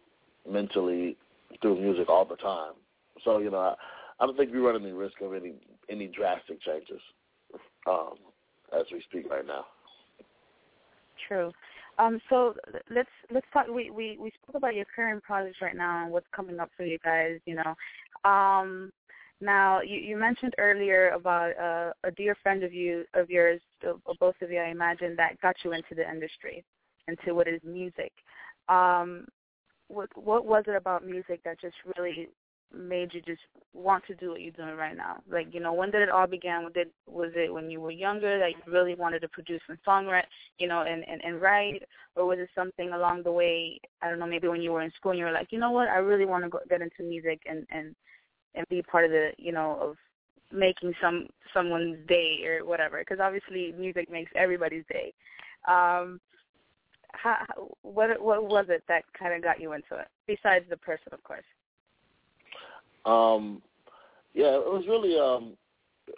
mentally 0.49 1.17
through 1.61 1.81
music 1.81 2.09
all 2.09 2.25
the 2.25 2.37
time. 2.37 2.73
So 3.25 3.39
you 3.39 3.51
know, 3.51 3.59
I, 3.59 3.75
I 4.21 4.27
don't 4.27 4.37
think 4.37 4.53
we 4.53 4.59
run 4.59 4.81
any 4.81 4.93
risk 4.93 5.21
of 5.21 5.35
any 5.35 5.55
any 5.91 6.07
drastic 6.07 6.61
changes 6.63 7.01
um, 7.89 8.15
as 8.73 8.85
we 8.93 9.03
speak 9.03 9.31
right 9.31 9.47
now. 9.47 9.67
True. 11.29 11.53
Um, 11.99 12.21
so 12.29 12.55
let's 12.91 13.09
let's 13.31 13.47
talk. 13.53 13.69
We, 13.69 13.91
we 13.91 14.19
we 14.21 14.31
spoke 14.43 14.57
about 14.57 14.75
your 14.75 14.85
current 14.95 15.23
projects 15.23 15.59
right 15.63 15.77
now 15.77 16.03
and 16.05 16.13
what's 16.13 16.27
coming 16.35 16.61
up 16.61 16.71
for 16.77 16.85
you 16.85 16.99
guys. 17.03 17.39
You 17.47 17.57
know, 17.57 18.31
um, 18.31 18.93
now, 19.41 19.83
you, 19.83 19.99
you 19.99 20.17
mentioned 20.17 20.55
earlier 20.59 21.11
about 21.11 21.59
uh, 21.59 21.93
a 22.05 22.11
dear 22.11 22.35
friend 22.43 22.63
of 22.63 22.73
you, 22.73 23.05
of 23.15 23.29
yours, 23.29 23.61
of, 23.87 24.01
both 24.19 24.35
of 24.41 24.51
you, 24.51 24.59
I 24.59 24.71
imagine, 24.71 25.15
that 25.17 25.41
got 25.43 25.57
you 25.63 25.73
into 25.73 25.95
the 25.95 26.09
industry, 26.09 26.65
into 27.07 27.35
what 27.35 27.47
is 27.47 27.61
music. 27.63 28.13
Um, 28.69 29.27
what 29.89 30.09
what 30.17 30.47
was 30.47 30.65
it 30.67 30.75
about 30.75 31.07
music 31.07 31.41
that 31.45 31.61
just 31.61 31.77
really 31.97 32.29
made 32.73 33.13
you 33.13 33.23
just 33.23 33.41
want 33.73 34.05
to 34.07 34.15
do 34.15 34.31
what 34.31 34.41
you're 34.41 34.53
doing 34.53 34.77
right 34.77 34.97
now? 34.97 35.23
Like, 35.31 35.49
you 35.53 35.61
know, 35.61 35.73
when 35.73 35.91
did 35.91 36.03
it 36.03 36.09
all 36.09 36.27
begin? 36.27 36.69
Did 36.75 36.89
was 37.07 37.33
it 37.35 37.53
when 37.53 37.71
you 37.71 37.81
were 37.81 37.91
younger 37.91 38.39
that 38.39 38.51
you 38.51 38.73
really 38.73 38.95
wanted 38.95 39.21
to 39.21 39.29
produce 39.29 39.61
and 39.69 39.79
songwrite, 39.87 40.25
you 40.59 40.69
know, 40.69 40.83
and, 40.83 41.05
and, 41.09 41.23
and 41.25 41.41
write, 41.41 41.83
or 42.15 42.27
was 42.27 42.39
it 42.39 42.49
something 42.55 42.93
along 42.93 43.23
the 43.23 43.33
way? 43.33 43.81
I 44.03 44.11
don't 44.11 44.19
know, 44.19 44.27
maybe 44.27 44.49
when 44.49 44.63
you 44.63 44.73
were 44.73 44.83
in 44.83 44.93
school 44.93 45.13
and 45.13 45.19
you 45.19 45.27
were 45.27 45.33
like, 45.33 45.49
you 45.51 45.59
know 45.59 45.71
what, 45.71 45.89
I 45.89 45.97
really 45.97 46.27
want 46.27 46.45
to 46.45 46.51
go, 46.51 46.61
get 46.69 46.83
into 46.83 47.03
music 47.03 47.43
and 47.47 47.67
and 47.71 47.95
and 48.57 48.67
be 48.69 48.83
part 48.83 49.05
of 49.05 49.11
the 49.11 49.31
you 49.39 49.53
know 49.53 49.79
of 49.81 49.97
making 50.53 50.95
some 51.01 51.29
someone's 51.53 51.97
day 52.09 52.39
or 52.47 52.65
whatever 52.65 52.99
because 52.99 53.19
obviously 53.21 53.73
music 53.79 54.11
makes 54.11 54.31
everybody's 54.35 54.85
day 54.89 55.13
um 55.69 56.21
how, 57.13 57.37
what 57.83 58.21
what 58.21 58.45
was 58.45 58.67
it 58.69 58.83
that 58.89 59.05
kind 59.19 59.35
of 59.35 59.43
got 59.43 59.61
you 59.61 59.73
into 59.73 59.97
it 59.97 60.09
besides 60.27 60.65
the 60.71 60.77
person 60.77 61.09
of 61.13 61.23
course 61.23 61.45
um 63.07 63.63
yeah 64.35 64.55
it 64.55 64.67
was 64.67 64.85
really 64.89 65.19
um 65.19 65.57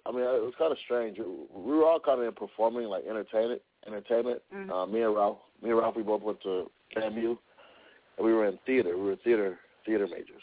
i 0.06 0.10
mean 0.10 0.20
it 0.20 0.42
was 0.42 0.54
kind 0.58 0.72
of 0.72 0.78
strange 0.84 1.18
we 1.18 1.76
were 1.76 1.84
all 1.84 2.00
kind 2.00 2.20
of 2.20 2.26
in 2.26 2.34
performing 2.34 2.86
like 2.86 3.04
entertainment 3.08 3.60
entertainment 3.86 4.42
mm-hmm. 4.54 4.70
uh 4.70 4.86
me 4.86 5.02
and 5.02 5.14
ralph 5.14 5.38
me 5.62 5.70
and 5.70 5.78
ralph 5.78 5.96
we 5.96 6.02
both 6.02 6.22
went 6.22 6.40
to 6.42 6.70
famu 6.96 7.36
and 8.16 8.26
we 8.26 8.32
were 8.32 8.46
in 8.46 8.58
theater 8.66 8.96
we 8.96 9.04
were 9.04 9.16
theater 9.16 9.58
theater 9.86 10.06
majors 10.06 10.42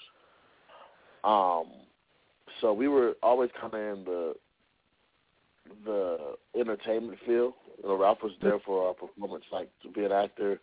um 1.23 1.65
so 2.61 2.71
we 2.73 2.87
were 2.87 3.13
always 3.21 3.49
kind 3.59 3.73
of 3.73 3.79
in 3.79 4.05
the 4.05 4.33
the 5.85 6.35
entertainment 6.57 7.17
field. 7.25 7.53
You 7.81 7.89
know, 7.89 7.97
Ralph 7.97 8.19
was 8.23 8.33
there 8.41 8.59
for 8.65 8.87
our 8.87 8.93
performance, 8.93 9.45
like 9.51 9.69
to 9.83 9.89
be 9.89 10.03
an 10.03 10.11
actor. 10.11 10.59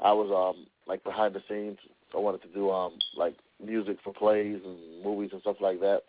I 0.00 0.12
was 0.12 0.30
um 0.30 0.66
like 0.86 1.04
behind 1.04 1.34
the 1.34 1.42
scenes. 1.48 1.78
I 2.14 2.18
wanted 2.18 2.42
to 2.42 2.48
do 2.48 2.70
um 2.70 2.98
like 3.16 3.34
music 3.64 3.98
for 4.02 4.12
plays 4.12 4.60
and 4.64 5.02
movies 5.04 5.30
and 5.32 5.40
stuff 5.40 5.56
like 5.60 5.80
that. 5.80 6.02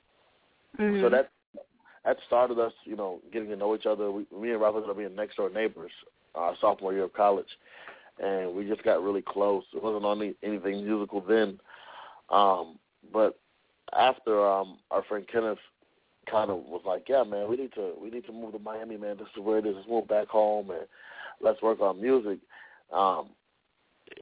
Mm-hmm. 0.79 1.01
So 1.01 1.09
that 1.09 1.31
that 2.05 2.17
started 2.27 2.59
us, 2.59 2.73
you 2.85 2.95
know, 2.95 3.21
getting 3.31 3.49
to 3.49 3.55
know 3.55 3.75
each 3.75 3.85
other. 3.85 4.11
We, 4.11 4.25
me 4.37 4.51
and 4.51 4.61
Ralph 4.61 4.75
ended 4.75 4.89
up 4.89 4.97
being 4.97 5.15
next 5.15 5.37
door 5.37 5.49
neighbors 5.49 5.91
uh, 6.35 6.53
sophomore 6.59 6.93
year 6.93 7.03
of 7.05 7.13
college, 7.13 7.47
and 8.19 8.53
we 8.53 8.67
just 8.67 8.83
got 8.83 9.03
really 9.03 9.21
close. 9.21 9.63
It 9.73 9.83
wasn't 9.83 10.05
only 10.05 10.35
anything 10.43 10.85
musical 10.85 11.21
then, 11.21 11.59
um, 12.29 12.79
but 13.11 13.39
after 13.97 14.45
um 14.47 14.79
our 14.91 15.03
friend 15.03 15.25
Kenneth 15.31 15.59
kind 16.29 16.49
of 16.49 16.57
was 16.57 16.81
like, 16.85 17.07
yeah, 17.09 17.23
man, 17.23 17.49
we 17.49 17.57
need 17.57 17.73
to 17.73 17.93
we 18.01 18.09
need 18.09 18.25
to 18.25 18.31
move 18.31 18.53
to 18.53 18.59
Miami, 18.59 18.97
man. 18.97 19.17
This 19.17 19.27
is 19.35 19.43
where 19.43 19.59
it 19.59 19.65
is. 19.65 19.75
Let's 19.75 19.89
move 19.89 20.07
back 20.07 20.27
home 20.27 20.71
and 20.71 20.87
let's 21.41 21.61
work 21.61 21.79
on 21.81 22.01
music. 22.01 22.39
Um, 22.91 23.29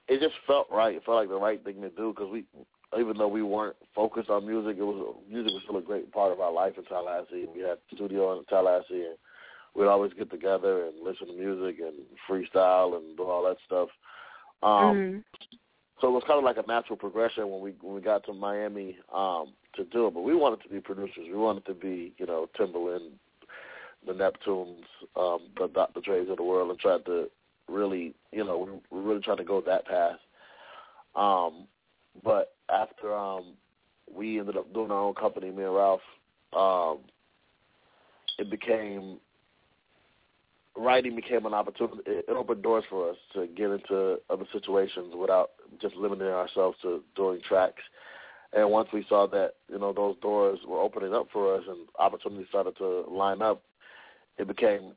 it 0.08 0.20
just 0.20 0.36
felt 0.46 0.68
right. 0.72 0.96
It 0.96 1.04
felt 1.06 1.18
like 1.18 1.30
the 1.30 1.40
right 1.40 1.64
thing 1.64 1.82
to 1.82 1.90
do 1.90 2.14
because 2.16 2.32
we, 2.32 2.44
even 3.00 3.18
though 3.18 3.28
we 3.28 3.44
weren't 3.44 3.76
focused 3.96 4.30
on 4.30 4.48
music, 4.48 4.78
it 4.78 4.84
was 4.84 5.16
music 5.30 5.54
was 5.54 5.62
still 5.64 5.78
a 5.78 5.82
great 5.82 6.12
part 6.12 6.34
of 6.34 6.40
our 6.40 6.52
life 6.52 6.74
in 6.78 6.84
Tallahassee. 6.86 7.44
And 7.44 7.56
we 7.56 7.62
had 7.62 7.78
a 7.78 7.96
studio 7.96 8.38
in 8.38 8.46
Tallahassee, 8.46 9.06
and 9.06 9.18
we'd 9.76 9.88
always 9.88 10.14
get 10.14 10.30
together 10.30 10.88
and 10.88 10.96
listen 11.04 11.28
to 11.28 11.34
music 11.34 11.80
and 11.80 11.94
freestyle 12.30 12.98
and 12.98 13.16
do 13.16 13.24
all 13.24 13.44
that 13.44 13.58
stuff. 13.66 13.90
Um, 14.64 14.96
mm-hmm. 14.96 15.18
so 16.00 16.08
it 16.08 16.12
was 16.12 16.24
kind 16.28 16.38
of 16.38 16.44
like 16.44 16.58
a 16.58 16.68
natural 16.68 16.98
progression 16.98 17.50
when 17.50 17.62
we 17.62 17.74
when 17.82 17.96
we 17.96 18.02
got 18.02 18.26
to 18.26 18.34
Miami 18.34 18.98
um, 19.14 19.54
to 19.76 19.84
do 19.86 20.08
it. 20.08 20.14
But 20.14 20.22
we 20.22 20.36
wanted 20.36 20.62
to 20.64 20.70
be 20.70 20.80
producers. 20.80 21.26
We 21.28 21.38
wanted 21.38 21.66
to 21.68 21.74
be, 21.74 22.14
you 22.18 22.26
know, 22.26 22.48
Timbaland, 22.60 23.12
the 24.06 24.14
Neptunes, 24.14 24.84
um, 25.16 25.40
the 25.58 25.68
Dr. 25.74 26.02
Dre's 26.02 26.30
of 26.30 26.38
the 26.38 26.44
world, 26.44 26.70
and 26.70 26.80
tried 26.80 27.06
to 27.06 27.30
really, 27.72 28.14
you 28.32 28.44
know, 28.44 28.58
we 28.58 28.98
we're 28.98 29.04
really 29.08 29.22
trying 29.22 29.38
to 29.38 29.44
go 29.44 29.62
that 29.62 29.86
path. 29.86 30.18
Um, 31.16 31.68
but 32.24 32.54
after 32.70 33.16
um, 33.16 33.54
we 34.14 34.40
ended 34.40 34.58
up 34.58 34.74
doing 34.74 34.92
our 34.92 35.00
own 35.00 35.14
company, 35.16 35.52
me 35.52 35.64
and 35.64 35.76
Ralph, 35.76 36.02
um, 36.54 37.00
it 38.38 38.50
became 38.50 39.20
writing 40.76 41.16
became 41.16 41.46
an 41.46 41.54
opportunity. 41.54 42.02
It 42.06 42.30
opened 42.30 42.64
doors 42.64 42.86
for 42.90 43.10
us 43.10 43.18
to 43.34 43.48
get 43.48 43.72
into 43.72 44.18
other 44.30 44.46
situations 44.54 45.14
without 45.16 45.52
just 45.82 45.96
limiting 45.96 46.28
ourselves 46.28 46.78
to 46.82 47.04
doing 47.16 47.42
tracks. 47.48 47.84
And 48.54 48.70
once 48.70 48.90
we 48.94 49.06
saw 49.08 49.28
that, 49.28 49.54
you 49.70 49.80
know, 49.80 49.94
those 49.94 50.16
doors 50.22 50.60
were 50.68 50.80
opening 50.80 51.14
up 51.14 51.28
for 51.32 51.56
us 51.56 51.64
and 51.68 51.88
opportunities 52.00 52.48
started 52.50 52.76
to 52.78 53.06
line 53.10 53.42
up, 53.42 53.62
it 54.38 54.48
became 54.48 54.94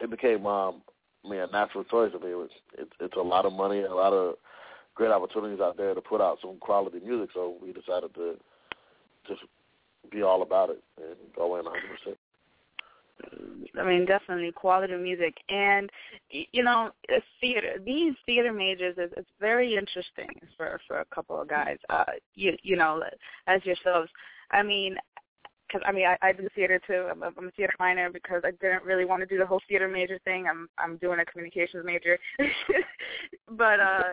it 0.00 0.10
became 0.10 0.46
um 0.46 0.82
I 1.24 1.28
mean 1.28 1.40
a 1.40 1.46
natural 1.46 1.84
choice. 1.84 2.12
I 2.14 2.18
mean 2.18 2.32
it 2.32 2.38
was 2.38 2.50
it, 2.78 2.88
it's 3.00 3.16
a 3.16 3.20
lot 3.20 3.46
of 3.46 3.52
money, 3.52 3.82
a 3.82 3.94
lot 3.94 4.12
of 4.12 4.36
great 4.94 5.10
opportunities 5.10 5.60
out 5.60 5.76
there 5.76 5.94
to 5.94 6.00
put 6.00 6.20
out 6.20 6.38
some 6.40 6.58
quality 6.58 7.00
music, 7.00 7.30
so 7.34 7.56
we 7.62 7.72
decided 7.72 8.14
to 8.14 8.36
just 9.26 9.40
be 10.10 10.22
all 10.22 10.42
about 10.42 10.70
it 10.70 10.82
and 10.98 11.16
go 11.34 11.56
in 11.56 11.64
100%. 11.64 12.16
I 13.78 13.84
mean, 13.84 14.04
definitely 14.04 14.52
quality 14.52 14.94
music, 14.96 15.36
and 15.48 15.90
you 16.30 16.62
know, 16.62 16.90
theater. 17.40 17.74
These 17.84 18.14
theater 18.26 18.52
majors 18.52 18.96
is 18.98 19.10
it's 19.16 19.30
very 19.40 19.76
interesting 19.76 20.28
for 20.56 20.80
for 20.88 21.00
a 21.00 21.04
couple 21.14 21.40
of 21.40 21.48
guys. 21.48 21.78
Uh, 21.88 22.04
you 22.34 22.56
you 22.62 22.76
know, 22.76 23.00
as 23.46 23.64
yourselves. 23.64 24.10
I 24.50 24.62
mean, 24.62 24.96
because 25.72 25.86
I 25.88 25.92
mean, 25.92 26.06
I, 26.06 26.16
I 26.22 26.32
do 26.32 26.48
theater 26.54 26.80
too. 26.86 27.08
I'm 27.10 27.22
a, 27.22 27.30
I'm 27.36 27.48
a 27.48 27.50
theater 27.52 27.74
minor 27.78 28.10
because 28.10 28.42
I 28.44 28.50
didn't 28.60 28.84
really 28.84 29.04
want 29.04 29.20
to 29.20 29.26
do 29.26 29.38
the 29.38 29.46
whole 29.46 29.60
theater 29.68 29.88
major 29.88 30.18
thing. 30.24 30.46
I'm 30.48 30.68
I'm 30.78 30.96
doing 30.98 31.20
a 31.20 31.24
communications 31.24 31.84
major, 31.84 32.18
but 33.50 33.80
uh, 33.80 34.12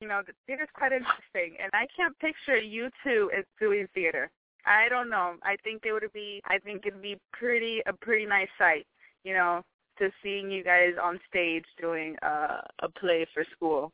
you 0.00 0.08
know, 0.08 0.22
the 0.26 0.32
theater's 0.46 0.68
quite 0.74 0.92
interesting, 0.92 1.56
and 1.62 1.70
I 1.72 1.86
can't 1.96 2.18
picture 2.18 2.58
you 2.58 2.88
two 3.04 3.30
as 3.36 3.44
doing 3.58 3.86
theater. 3.94 4.30
I 4.66 4.88
don't 4.88 5.08
know. 5.08 5.34
I 5.42 5.56
think 5.64 5.82
it 5.84 5.92
would 5.92 6.04
be. 6.12 6.40
I 6.46 6.58
think 6.58 6.86
it'd 6.86 7.02
be 7.02 7.18
pretty 7.32 7.82
a 7.86 7.92
pretty 7.92 8.26
nice 8.26 8.48
sight, 8.58 8.86
you 9.24 9.34
know, 9.34 9.62
to 9.98 10.10
seeing 10.22 10.50
you 10.50 10.62
guys 10.62 10.92
on 11.02 11.18
stage 11.28 11.64
doing 11.80 12.16
uh, 12.22 12.60
a 12.80 12.88
play 12.88 13.26
for 13.32 13.44
school. 13.52 13.92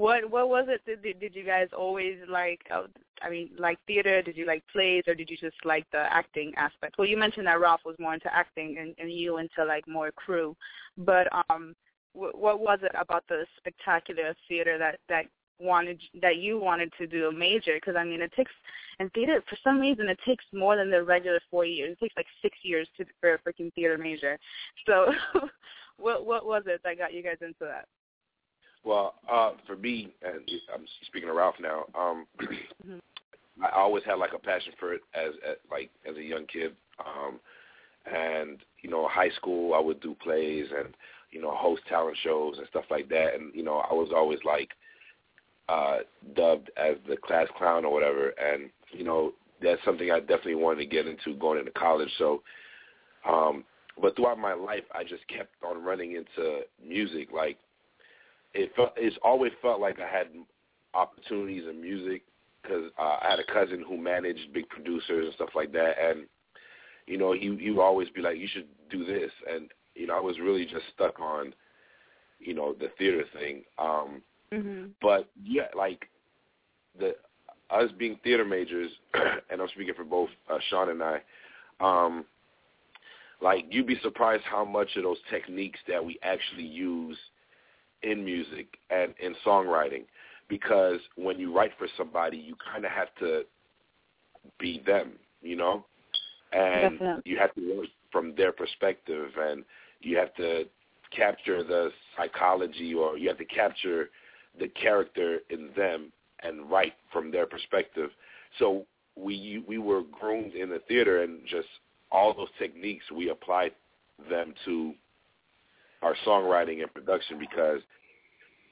What 0.00 0.30
what 0.30 0.48
was 0.48 0.64
it? 0.68 0.80
Did 0.86 1.20
did 1.20 1.36
you 1.36 1.44
guys 1.44 1.68
always 1.76 2.16
like? 2.26 2.62
Uh, 2.70 2.84
I 3.20 3.28
mean, 3.28 3.50
like 3.58 3.76
theater? 3.86 4.22
Did 4.22 4.34
you 4.34 4.46
like 4.46 4.62
plays, 4.72 5.04
or 5.06 5.14
did 5.14 5.28
you 5.28 5.36
just 5.36 5.62
like 5.62 5.84
the 5.92 6.10
acting 6.10 6.54
aspect? 6.56 6.94
Well, 6.96 7.06
you 7.06 7.18
mentioned 7.18 7.46
that 7.46 7.60
Ralph 7.60 7.82
was 7.84 7.96
more 7.98 8.14
into 8.14 8.34
acting, 8.34 8.78
and, 8.78 8.94
and 8.98 9.12
you 9.12 9.36
into 9.36 9.62
like 9.62 9.86
more 9.86 10.10
crew. 10.10 10.56
But 10.96 11.28
um, 11.50 11.74
what, 12.14 12.38
what 12.38 12.60
was 12.60 12.78
it 12.80 12.92
about 12.98 13.24
the 13.28 13.44
spectacular 13.58 14.34
theater 14.48 14.78
that 14.78 15.00
that 15.10 15.26
wanted 15.58 16.00
that 16.22 16.38
you 16.38 16.58
wanted 16.58 16.90
to 16.96 17.06
do 17.06 17.26
a 17.26 17.32
major 17.32 17.74
because 17.74 17.94
I 17.94 18.04
mean 18.04 18.22
it 18.22 18.32
takes 18.34 18.52
and 19.00 19.12
theater 19.12 19.44
for 19.50 19.58
some 19.62 19.78
reason 19.78 20.08
it 20.08 20.18
takes 20.26 20.46
more 20.54 20.76
than 20.76 20.90
the 20.90 21.04
regular 21.04 21.40
four 21.50 21.66
years. 21.66 21.92
It 21.92 22.00
takes 22.00 22.16
like 22.16 22.26
six 22.40 22.56
years 22.62 22.88
to 22.96 23.04
for 23.20 23.34
a 23.34 23.38
freaking 23.40 23.70
theater 23.74 23.98
major. 23.98 24.38
So 24.86 25.12
what 25.98 26.24
what 26.24 26.46
was 26.46 26.62
it 26.64 26.80
that 26.84 26.96
got 26.96 27.12
you 27.12 27.22
guys 27.22 27.36
into 27.42 27.66
that? 27.66 27.84
Well, 28.84 29.14
uh, 29.30 29.52
for 29.66 29.76
me, 29.76 30.12
and 30.22 30.40
I'm 30.74 30.84
speaking 31.06 31.28
to 31.28 31.34
Ralph 31.34 31.56
now. 31.60 31.84
Um, 31.98 32.26
mm-hmm. 32.40 32.98
I 33.62 33.70
always 33.76 34.04
had 34.04 34.14
like 34.14 34.32
a 34.34 34.38
passion 34.38 34.72
for 34.78 34.94
it 34.94 35.02
as, 35.14 35.32
as 35.48 35.56
like 35.70 35.90
as 36.08 36.16
a 36.16 36.22
young 36.22 36.46
kid. 36.46 36.74
Um, 36.98 37.40
and 38.06 38.58
you 38.82 38.90
know, 38.90 39.06
high 39.08 39.30
school 39.36 39.74
I 39.74 39.80
would 39.80 40.00
do 40.00 40.16
plays 40.22 40.66
and 40.76 40.94
you 41.30 41.40
know 41.42 41.50
host 41.54 41.82
talent 41.88 42.16
shows 42.22 42.56
and 42.58 42.66
stuff 42.68 42.84
like 42.90 43.08
that. 43.10 43.34
And 43.34 43.54
you 43.54 43.62
know, 43.62 43.84
I 43.90 43.92
was 43.92 44.10
always 44.14 44.38
like 44.44 44.70
uh, 45.68 45.98
dubbed 46.34 46.70
as 46.76 46.96
the 47.08 47.16
class 47.16 47.46
clown 47.56 47.84
or 47.84 47.92
whatever. 47.92 48.30
And 48.30 48.70
you 48.92 49.04
know, 49.04 49.32
that's 49.62 49.84
something 49.84 50.10
I 50.10 50.20
definitely 50.20 50.56
wanted 50.56 50.80
to 50.80 50.86
get 50.86 51.06
into 51.06 51.38
going 51.38 51.58
into 51.58 51.70
college. 51.72 52.10
So, 52.18 52.42
um, 53.28 53.64
but 54.00 54.16
throughout 54.16 54.38
my 54.38 54.54
life, 54.54 54.84
I 54.94 55.02
just 55.02 55.26
kept 55.28 55.50
on 55.62 55.84
running 55.84 56.12
into 56.12 56.60
music. 56.84 57.28
Like 57.32 57.58
it 58.54 58.72
felt, 58.74 58.92
it's 58.96 59.16
always 59.22 59.52
felt 59.62 59.80
like 59.80 59.98
I 60.00 60.08
had 60.08 60.28
opportunities 60.94 61.64
in 61.68 61.80
music 61.80 62.22
because 62.62 62.90
uh, 62.98 63.18
I 63.22 63.28
had 63.30 63.38
a 63.38 63.52
cousin 63.52 63.84
who 63.86 63.96
managed 63.96 64.52
big 64.52 64.68
producers 64.68 65.26
and 65.26 65.34
stuff 65.34 65.50
like 65.54 65.72
that, 65.72 65.94
and 66.00 66.26
you 67.06 67.18
know, 67.18 67.32
he 67.32 67.56
he 67.60 67.70
would 67.70 67.82
always 67.82 68.08
be 68.10 68.20
like, 68.20 68.38
"You 68.38 68.48
should 68.48 68.68
do 68.90 69.04
this," 69.04 69.30
and 69.50 69.70
you 69.94 70.06
know, 70.06 70.16
I 70.16 70.20
was 70.20 70.38
really 70.38 70.64
just 70.64 70.84
stuck 70.94 71.20
on, 71.20 71.54
you 72.38 72.54
know, 72.54 72.74
the 72.78 72.90
theater 72.98 73.24
thing. 73.34 73.62
Um, 73.78 74.22
mm-hmm. 74.52 74.86
But 75.00 75.28
yeah, 75.42 75.68
like 75.76 76.08
the 76.98 77.14
us 77.70 77.90
being 77.98 78.18
theater 78.22 78.44
majors, 78.44 78.90
and 79.50 79.60
I'm 79.60 79.68
speaking 79.68 79.94
for 79.94 80.04
both 80.04 80.30
uh, 80.50 80.58
Sean 80.68 80.90
and 80.90 81.02
I. 81.02 81.20
Um, 81.80 82.24
like 83.42 83.64
you'd 83.70 83.86
be 83.86 83.98
surprised 84.02 84.42
how 84.44 84.64
much 84.64 84.88
of 84.96 85.02
those 85.02 85.16
techniques 85.30 85.78
that 85.88 86.04
we 86.04 86.18
actually 86.22 86.66
use 86.66 87.16
in 88.02 88.24
music 88.24 88.78
and 88.90 89.14
in 89.20 89.34
songwriting 89.46 90.04
because 90.48 90.98
when 91.16 91.38
you 91.38 91.54
write 91.54 91.72
for 91.78 91.86
somebody 91.96 92.36
you 92.36 92.54
kind 92.72 92.84
of 92.84 92.90
have 92.90 93.08
to 93.18 93.42
be 94.58 94.82
them 94.86 95.12
you 95.42 95.56
know 95.56 95.84
and 96.52 96.98
Definitely. 96.98 97.22
you 97.30 97.38
have 97.38 97.54
to 97.54 97.76
work 97.76 97.86
from 98.10 98.34
their 98.36 98.52
perspective 98.52 99.30
and 99.38 99.64
you 100.00 100.16
have 100.16 100.34
to 100.34 100.64
capture 101.14 101.62
the 101.62 101.90
psychology 102.16 102.94
or 102.94 103.18
you 103.18 103.28
have 103.28 103.38
to 103.38 103.44
capture 103.44 104.10
the 104.58 104.68
character 104.68 105.38
in 105.50 105.70
them 105.76 106.12
and 106.42 106.70
write 106.70 106.94
from 107.12 107.30
their 107.30 107.46
perspective 107.46 108.10
so 108.58 108.84
we 109.16 109.62
we 109.68 109.78
were 109.78 110.02
groomed 110.18 110.54
in 110.54 110.70
the 110.70 110.80
theater 110.88 111.22
and 111.22 111.40
just 111.48 111.68
all 112.10 112.34
those 112.34 112.48
techniques 112.58 113.04
we 113.14 113.30
applied 113.30 113.72
them 114.28 114.54
to 114.64 114.94
our 116.02 116.14
songwriting 116.26 116.82
and 116.82 116.92
production 116.92 117.38
because 117.38 117.80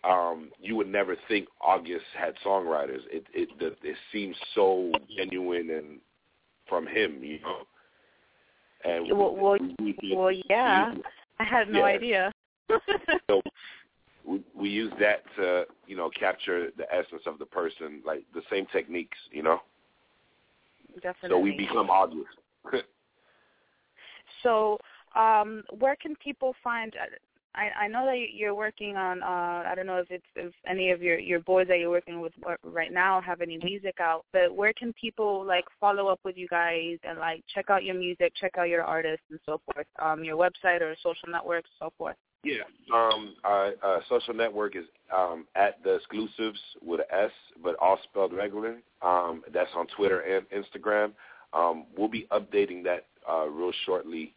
um, 0.04 0.50
you 0.60 0.76
would 0.76 0.88
never 0.88 1.16
think 1.28 1.48
August 1.60 2.04
had 2.16 2.34
songwriters. 2.44 3.00
It 3.10 3.24
it 3.34 3.48
the, 3.58 3.66
it 3.88 3.96
seems 4.12 4.36
so 4.54 4.92
genuine 5.16 5.70
and 5.70 5.98
from 6.68 6.86
him, 6.86 7.22
you 7.22 7.40
know. 7.40 7.66
And 8.84 9.18
well, 9.18 9.34
well, 9.34 9.58
we, 9.78 9.96
we, 10.02 10.14
well 10.14 10.32
yeah. 10.48 10.94
We, 10.94 11.02
I 11.40 11.44
had 11.44 11.68
no 11.68 11.80
yeah. 11.80 11.84
idea. 11.84 12.32
so 13.28 13.42
we, 14.24 14.42
we 14.54 14.68
use 14.68 14.92
that 15.00 15.24
to 15.36 15.64
you 15.86 15.96
know 15.96 16.10
capture 16.10 16.68
the 16.76 16.84
essence 16.92 17.22
of 17.26 17.38
the 17.38 17.46
person, 17.46 18.02
like 18.06 18.24
the 18.34 18.42
same 18.50 18.66
techniques, 18.72 19.18
you 19.30 19.42
know. 19.42 19.60
Definitely. 21.02 21.28
So 21.30 21.38
we 21.38 21.56
become 21.56 21.90
August. 21.90 22.26
so 24.42 24.78
um, 25.14 25.64
where 25.79 25.97
can 25.97 26.16
people 26.16 26.55
find? 26.62 26.94
I, 27.55 27.85
I 27.85 27.88
know 27.88 28.05
that 28.07 28.27
you're 28.35 28.55
working 28.55 28.97
on. 28.97 29.23
Uh, 29.23 29.68
I 29.68 29.73
don't 29.75 29.87
know 29.87 29.99
if 29.99 30.11
it's 30.11 30.25
if 30.37 30.53
any 30.66 30.90
of 30.90 31.03
your 31.03 31.18
your 31.18 31.40
boys 31.40 31.66
that 31.68 31.79
you're 31.79 31.90
working 31.90 32.21
with 32.21 32.33
right 32.62 32.92
now 32.92 33.21
have 33.21 33.40
any 33.40 33.59
music 33.62 33.97
out. 34.01 34.25
But 34.33 34.55
where 34.55 34.73
can 34.73 34.92
people 34.92 35.44
like 35.44 35.64
follow 35.81 36.09
up 36.09 36.21
with 36.25 36.37
you 36.37 36.47
guys 36.49 36.99
and 37.03 37.18
like 37.18 37.42
check 37.53 37.71
out 37.71 37.85
your 37.85 37.97
music, 37.97 38.33
check 38.40 38.53
out 38.59 38.68
your 38.68 38.85
artists 38.85 39.25
and 39.31 39.40
so 39.44 39.61
forth? 39.64 39.87
Um, 39.99 40.25
your 40.25 40.37
website 40.37 40.83
or 40.83 40.94
social 41.03 41.29
networks, 41.29 41.71
so 41.79 41.92
forth. 41.99 42.16
Yeah. 42.44 42.62
Um, 42.94 43.35
our, 43.44 43.73
our 43.83 44.03
social 44.09 44.35
network 44.35 44.77
is 44.77 44.85
um, 45.14 45.47
at 45.57 45.83
the 45.83 45.94
exclusives 45.94 46.61
with 46.83 47.01
an 47.01 47.07
S, 47.11 47.31
but 47.62 47.75
all 47.81 47.99
spelled 48.05 48.33
regular. 48.33 48.77
Um, 49.03 49.42
that's 49.53 49.71
on 49.77 49.87
Twitter 49.97 50.21
and 50.21 50.47
Instagram. 50.51 51.12
Um, 51.53 51.87
we'll 51.97 52.09
be 52.09 52.29
updating 52.31 52.85
that 52.85 53.07
uh, 53.29 53.47
real 53.49 53.73
shortly. 53.85 54.35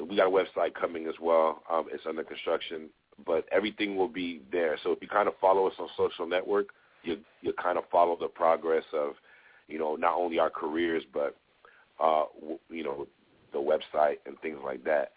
We 0.00 0.16
got 0.16 0.26
a 0.26 0.30
website 0.30 0.74
coming 0.74 1.06
as 1.06 1.14
well. 1.20 1.62
Um, 1.70 1.86
it's 1.92 2.04
under 2.08 2.24
construction, 2.24 2.88
but 3.26 3.46
everything 3.52 3.96
will 3.96 4.08
be 4.08 4.42
there. 4.50 4.78
So 4.82 4.92
if 4.92 4.98
you 5.02 5.08
kind 5.08 5.28
of 5.28 5.34
follow 5.40 5.66
us 5.66 5.74
on 5.78 5.88
social 5.96 6.26
network, 6.26 6.68
you 7.02 7.18
you 7.40 7.52
kind 7.60 7.78
of 7.78 7.84
follow 7.90 8.16
the 8.18 8.28
progress 8.28 8.84
of, 8.92 9.14
you 9.68 9.78
know, 9.78 9.96
not 9.96 10.16
only 10.16 10.38
our 10.38 10.50
careers 10.50 11.02
but, 11.12 11.36
uh, 12.00 12.24
you 12.70 12.84
know, 12.84 13.06
the 13.52 13.58
website 13.58 14.16
and 14.26 14.38
things 14.40 14.58
like 14.64 14.84
that. 14.84 15.12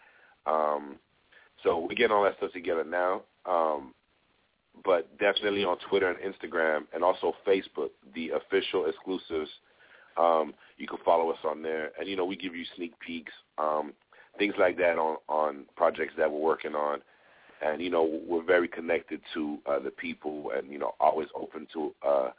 Um, 0.46 0.96
so 1.62 1.78
we're 1.78 1.94
getting 1.94 2.12
all 2.12 2.24
that 2.24 2.36
stuff 2.36 2.52
together 2.52 2.84
now. 2.84 3.22
Um, 3.46 3.94
but 4.84 5.16
definitely 5.18 5.64
on 5.64 5.78
Twitter 5.88 6.10
and 6.10 6.34
Instagram 6.34 6.82
and 6.92 7.02
also 7.02 7.34
Facebook, 7.46 7.90
the 8.14 8.30
official 8.30 8.86
exclusives. 8.86 9.50
Um, 10.16 10.54
you 10.76 10.86
can 10.86 10.98
follow 11.04 11.30
us 11.30 11.38
on 11.44 11.62
there, 11.62 11.90
and 11.98 12.08
you 12.08 12.16
know 12.16 12.24
we 12.24 12.36
give 12.36 12.54
you 12.54 12.64
sneak 12.76 12.98
peeks, 13.00 13.32
um, 13.58 13.92
things 14.38 14.54
like 14.58 14.76
that 14.78 14.98
on 14.98 15.16
on 15.28 15.64
projects 15.76 16.14
that 16.18 16.30
we're 16.30 16.40
working 16.40 16.74
on, 16.74 17.00
and 17.62 17.80
you 17.80 17.90
know 17.90 18.20
we're 18.26 18.44
very 18.44 18.68
connected 18.68 19.20
to 19.34 19.58
uh, 19.66 19.78
the 19.78 19.90
people, 19.90 20.52
and 20.56 20.70
you 20.70 20.78
know 20.78 20.94
always 21.00 21.28
open 21.34 21.66
to 21.72 21.94
uh, 22.06 22.30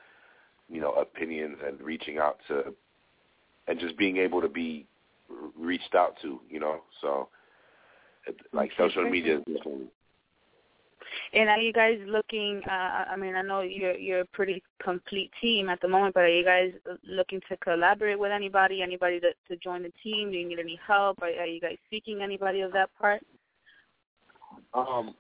you 0.70 0.82
know 0.82 0.94
opinions 0.94 1.58
and 1.66 1.80
reaching 1.82 2.18
out 2.18 2.38
to, 2.48 2.74
and 3.68 3.80
just 3.80 3.98
being 3.98 4.18
able 4.18 4.42
to 4.42 4.50
be 4.50 4.86
reached 5.58 5.96
out 5.96 6.16
to, 6.22 6.40
you 6.50 6.60
know. 6.60 6.82
So 7.02 7.30
like 8.54 8.72
social 8.78 9.10
media 9.10 9.40
is 9.40 9.58
and 11.34 11.50
are 11.50 11.60
you 11.60 11.74
guys 11.74 12.00
looking? 12.06 12.62
Uh, 12.70 13.06
I 13.12 13.16
mean, 13.16 13.36
I 13.36 13.42
know 13.42 13.62
you're 13.62 13.98
you're 13.98 14.22
a 14.22 14.26
pretty 14.26 14.64
complete 14.84 15.32
team 15.42 15.70
at 15.70 15.82
the 15.82 15.88
moment, 15.88 16.14
but 16.14 16.24
are 16.24 16.28
you 16.28 16.44
guys 16.44 16.72
looking 17.04 17.42
to 17.50 17.58
collaborate 17.58 18.20
with 18.20 18.32
anybody? 18.32 18.82
Anybody 18.82 19.20
to 19.20 19.32
to 19.50 19.58
join 19.58 19.84
the 19.84 19.92
team? 20.04 20.32
Do 20.32 20.38
you 20.38 20.48
need 20.48 20.60
any 20.60 20.80
help? 20.86 21.22
Are, 21.22 21.28
are 21.28 21.46
you 21.46 21.62
guys 21.62 21.78
seeking 21.90 22.22
anybody 22.22 22.62
of 22.62 22.72
that 22.74 22.90
part? 23.00 23.22
Um, 24.74 25.16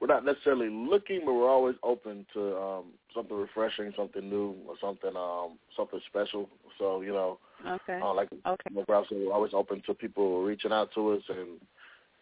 we're 0.00 0.06
not 0.06 0.24
necessarily 0.24 0.70
looking, 0.70 1.22
but 1.24 1.34
we're 1.34 1.50
always 1.50 1.76
open 1.82 2.26
to 2.32 2.56
um 2.56 2.84
something 3.14 3.36
refreshing, 3.36 3.92
something 3.96 4.28
new, 4.28 4.54
or 4.66 4.74
something 4.80 5.14
um 5.16 5.58
something 5.76 6.00
special. 6.08 6.48
So 6.78 7.02
you 7.02 7.12
know, 7.12 7.38
okay, 7.66 8.00
uh, 8.02 8.14
like 8.14 8.30
okay, 8.32 8.70
we're 8.72 9.32
always 9.32 9.52
open 9.52 9.82
to 9.86 9.94
people 9.94 10.42
reaching 10.42 10.72
out 10.72 10.90
to 10.94 11.12
us 11.12 11.22
and 11.28 11.60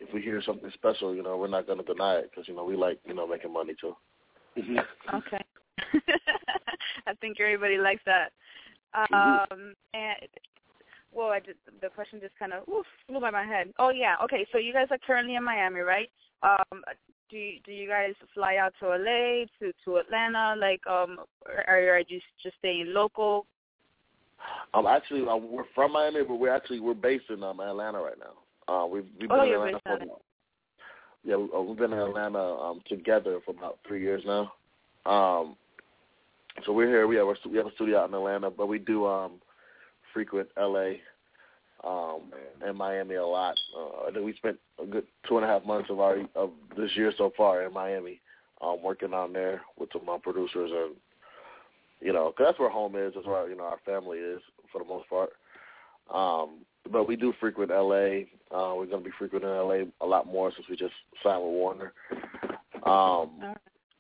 if 0.00 0.12
we 0.14 0.22
hear 0.22 0.42
something 0.44 0.70
special, 0.74 1.14
you 1.14 1.22
know, 1.22 1.36
we're 1.36 1.48
not 1.48 1.66
going 1.66 1.78
to 1.78 1.84
deny 1.84 2.16
it 2.16 2.30
because 2.30 2.48
you 2.48 2.54
know 2.54 2.64
we 2.64 2.76
like 2.76 2.98
you 3.04 3.14
know 3.14 3.26
making 3.26 3.52
money 3.52 3.74
too. 3.80 3.94
okay. 5.14 5.44
I 7.06 7.14
think 7.20 7.38
everybody 7.40 7.78
likes 7.78 8.02
that. 8.06 8.30
Mm-hmm. 8.94 9.14
Um, 9.14 9.74
and 9.94 10.28
well, 11.12 11.28
I 11.28 11.40
just, 11.40 11.58
the 11.80 11.88
question 11.88 12.20
just 12.20 12.38
kind 12.38 12.52
of 12.52 12.64
flew 12.64 13.20
by 13.20 13.30
my 13.30 13.44
head. 13.44 13.72
Oh 13.78 13.90
yeah, 13.90 14.16
okay. 14.24 14.46
So 14.52 14.58
you 14.58 14.72
guys 14.72 14.88
are 14.90 14.98
currently 15.06 15.36
in 15.36 15.44
Miami, 15.44 15.80
right? 15.80 16.10
Um, 16.42 16.82
do 17.30 17.36
you, 17.36 17.58
do 17.64 17.72
you 17.72 17.88
guys 17.88 18.14
fly 18.34 18.56
out 18.56 18.72
to 18.80 18.88
LA 18.88 19.44
to 19.60 19.72
to 19.84 19.96
Atlanta? 19.96 20.54
Like, 20.58 20.80
um, 20.86 21.18
or 21.46 21.68
are 21.68 22.00
you 22.00 22.20
just 22.42 22.56
staying 22.58 22.86
local? 22.88 23.46
Um, 24.72 24.86
actually, 24.86 25.26
uh, 25.26 25.36
we're 25.36 25.64
from 25.74 25.92
Miami, 25.92 26.22
but 26.22 26.36
we're 26.36 26.54
actually 26.54 26.80
we're 26.80 26.94
based 26.94 27.30
in 27.30 27.42
um, 27.42 27.60
Atlanta 27.60 27.98
right 27.98 28.18
now. 28.18 28.34
Uh, 28.68 28.86
we've 28.86 29.06
we've 29.18 29.28
been 29.28 29.38
oh, 29.38 29.42
in 29.42 29.52
Atlanta 29.52 29.80
for 29.84 30.18
yeah, 31.24 31.34
uh, 31.34 31.60
we've 31.60 31.76
been 31.76 31.92
in 31.92 31.98
Atlanta 31.98 32.38
um, 32.38 32.80
together 32.88 33.40
for 33.44 33.50
about 33.52 33.78
three 33.86 34.00
years 34.00 34.22
now. 34.24 34.52
Um, 35.04 35.56
so 36.64 36.72
we're 36.72 36.88
here. 36.88 37.06
We 37.06 37.16
have 37.16 37.26
a, 37.26 37.48
we 37.48 37.56
have 37.56 37.66
a 37.66 37.74
studio 37.74 38.00
out 38.00 38.08
in 38.08 38.14
Atlanta, 38.14 38.50
but 38.50 38.66
we 38.66 38.78
do 38.78 39.06
um, 39.06 39.40
frequent 40.12 40.48
LA 40.58 40.92
um, 41.84 42.32
and 42.64 42.76
Miami 42.76 43.16
a 43.16 43.26
lot. 43.26 43.56
Uh, 43.76 44.08
I 44.08 44.10
think 44.12 44.24
we 44.24 44.34
spent 44.34 44.58
a 44.82 44.86
good 44.86 45.04
two 45.28 45.36
and 45.36 45.44
a 45.44 45.48
half 45.48 45.64
months 45.64 45.90
of 45.90 46.00
our 46.00 46.18
of 46.34 46.50
this 46.76 46.90
year 46.94 47.12
so 47.16 47.32
far 47.36 47.62
in 47.64 47.72
Miami, 47.72 48.20
um, 48.60 48.82
working 48.82 49.14
on 49.14 49.32
there 49.32 49.62
with 49.78 49.90
some 49.92 50.02
of 50.02 50.06
my 50.06 50.18
producers 50.22 50.70
and 50.72 50.96
you 52.00 52.12
know, 52.12 52.32
cause 52.36 52.46
that's 52.46 52.58
where 52.60 52.70
home 52.70 52.94
is. 52.96 53.12
That's 53.14 53.26
where 53.26 53.48
you 53.48 53.56
know 53.56 53.64
our 53.64 53.80
family 53.84 54.18
is 54.18 54.40
for 54.70 54.80
the 54.80 54.88
most 54.88 55.08
part. 55.08 55.30
Um, 56.14 56.60
but 56.90 57.08
we 57.08 57.16
do 57.16 57.32
frequent 57.40 57.70
LA. 57.70 58.24
Uh, 58.50 58.74
we're 58.74 58.86
going 58.86 59.02
to 59.02 59.08
be 59.08 59.10
frequenting 59.18 59.48
LA 59.48 59.84
a 60.00 60.06
lot 60.06 60.26
more 60.26 60.52
since 60.54 60.68
we 60.68 60.76
just 60.76 60.94
signed 61.22 61.42
with 61.42 61.52
Warner. 61.52 61.92
Um, 62.84 63.54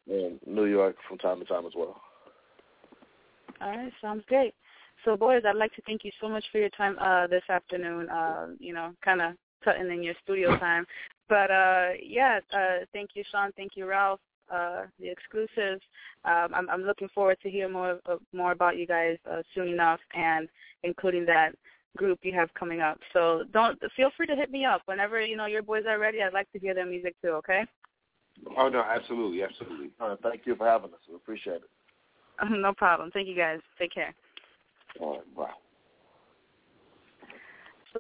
and 0.08 0.38
New 0.46 0.64
York 0.64 0.96
from 1.08 1.18
time 1.18 1.38
to 1.40 1.44
time 1.44 1.66
as 1.66 1.72
well. 1.76 2.00
All 3.60 3.70
right, 3.70 3.92
sounds 4.00 4.24
great. 4.28 4.54
So, 5.04 5.16
boys, 5.16 5.42
I'd 5.46 5.56
like 5.56 5.74
to 5.74 5.82
thank 5.82 6.04
you 6.04 6.10
so 6.20 6.28
much 6.28 6.44
for 6.50 6.58
your 6.58 6.70
time 6.70 6.96
uh, 7.00 7.26
this 7.26 7.42
afternoon. 7.48 8.08
Uh, 8.08 8.48
you 8.58 8.72
know, 8.72 8.92
kind 9.04 9.20
of 9.20 9.34
cutting 9.64 9.90
in 9.90 10.02
your 10.02 10.14
studio 10.22 10.56
time, 10.58 10.86
but 11.28 11.50
uh, 11.50 11.88
yeah, 12.02 12.40
uh, 12.52 12.84
thank 12.92 13.10
you, 13.14 13.22
Sean. 13.30 13.52
Thank 13.56 13.72
you, 13.74 13.86
Ralph. 13.86 14.20
Uh, 14.52 14.84
the 14.98 15.10
exclusives. 15.10 15.82
Um, 16.24 16.48
I'm, 16.54 16.70
I'm 16.70 16.82
looking 16.82 17.08
forward 17.14 17.36
to 17.42 17.50
hear 17.50 17.68
more 17.68 18.00
uh, 18.06 18.16
more 18.32 18.52
about 18.52 18.78
you 18.78 18.86
guys 18.86 19.18
uh, 19.30 19.42
soon 19.54 19.68
enough, 19.68 20.00
and 20.14 20.48
including 20.84 21.26
that 21.26 21.50
group 21.96 22.18
you 22.22 22.32
have 22.32 22.52
coming 22.54 22.80
up. 22.80 22.98
So 23.12 23.44
don't 23.52 23.78
feel 23.96 24.10
free 24.16 24.26
to 24.26 24.36
hit 24.36 24.50
me 24.50 24.64
up 24.64 24.82
whenever 24.86 25.20
you 25.20 25.36
know 25.36 25.46
your 25.46 25.62
boys 25.62 25.84
are 25.88 25.98
ready. 25.98 26.22
I'd 26.22 26.32
like 26.32 26.50
to 26.52 26.58
hear 26.58 26.74
their 26.74 26.86
music 26.86 27.14
too. 27.22 27.30
Okay. 27.30 27.64
Oh 28.56 28.68
no, 28.68 28.82
absolutely, 28.82 29.42
absolutely. 29.42 29.90
All 30.00 30.10
right, 30.10 30.18
thank 30.22 30.46
you 30.46 30.54
for 30.54 30.66
having 30.66 30.90
us. 30.90 31.00
We 31.08 31.16
appreciate 31.16 31.56
it. 31.56 31.70
no 32.50 32.72
problem. 32.72 33.10
Thank 33.12 33.28
you 33.28 33.36
guys. 33.36 33.60
Take 33.78 33.92
care. 33.92 34.14
All 35.00 35.16
right, 35.16 35.36
bye. 35.36 35.50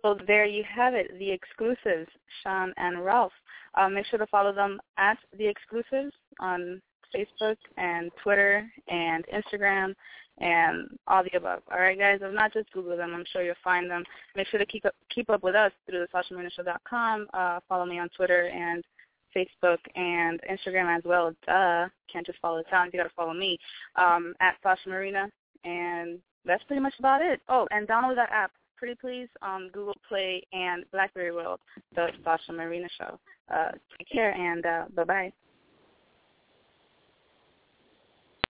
So 0.02 0.18
there 0.26 0.44
you 0.44 0.62
have 0.68 0.94
it, 0.94 1.18
the 1.18 1.30
exclusives, 1.30 2.08
Sean 2.42 2.72
and 2.76 3.04
Ralph. 3.04 3.32
Uh, 3.74 3.88
make 3.88 4.06
sure 4.06 4.18
to 4.18 4.26
follow 4.26 4.52
them 4.52 4.80
at 4.98 5.18
the 5.36 5.46
exclusives 5.46 6.12
on 6.40 6.80
Facebook 7.14 7.56
and 7.76 8.10
Twitter 8.22 8.68
and 8.88 9.24
Instagram 9.26 9.94
and 10.40 10.88
all 11.06 11.22
the 11.22 11.36
above. 11.36 11.62
All 11.70 11.80
right, 11.80 11.98
guys. 11.98 12.20
If 12.22 12.32
not, 12.32 12.52
just 12.52 12.70
Google 12.72 12.96
them. 12.96 13.14
I'm 13.14 13.24
sure 13.32 13.42
you'll 13.42 13.54
find 13.62 13.90
them. 13.90 14.04
Make 14.36 14.48
sure 14.48 14.58
to 14.58 14.66
keep 14.66 14.84
up 14.84 14.94
keep 15.14 15.30
up 15.30 15.42
with 15.42 15.54
us 15.54 15.72
through 15.88 16.00
the 16.00 16.18
SashaMarinaShow.com. 16.18 17.28
Uh, 17.34 17.60
follow 17.68 17.86
me 17.86 17.98
on 17.98 18.08
Twitter 18.16 18.48
and 18.48 18.84
Facebook 19.36 19.78
and 19.94 20.40
Instagram 20.50 20.96
as 20.96 21.02
well. 21.04 21.32
Duh. 21.46 21.88
Can't 22.12 22.26
just 22.26 22.38
follow 22.40 22.58
the 22.58 22.64
talent. 22.64 22.92
You 22.92 23.00
got 23.00 23.08
to 23.08 23.14
follow 23.14 23.34
me 23.34 23.58
um, 23.96 24.34
at 24.40 24.56
Sasha 24.62 24.88
Marina. 24.88 25.28
And 25.64 26.18
that's 26.44 26.62
pretty 26.64 26.80
much 26.80 26.94
about 26.98 27.20
it. 27.20 27.40
Oh, 27.48 27.66
and 27.70 27.86
download 27.86 28.16
that 28.16 28.30
app, 28.32 28.52
pretty 28.76 28.94
please, 28.94 29.28
on 29.42 29.68
Google 29.72 29.96
Play 30.08 30.42
and 30.52 30.84
BlackBerry 30.92 31.32
World, 31.32 31.60
the 31.94 32.08
Sasha 32.24 32.52
Marina 32.52 32.88
Show. 32.98 33.18
Uh, 33.52 33.72
take 33.98 34.08
care 34.10 34.32
and 34.32 34.64
uh, 34.64 34.84
bye-bye. 34.94 35.32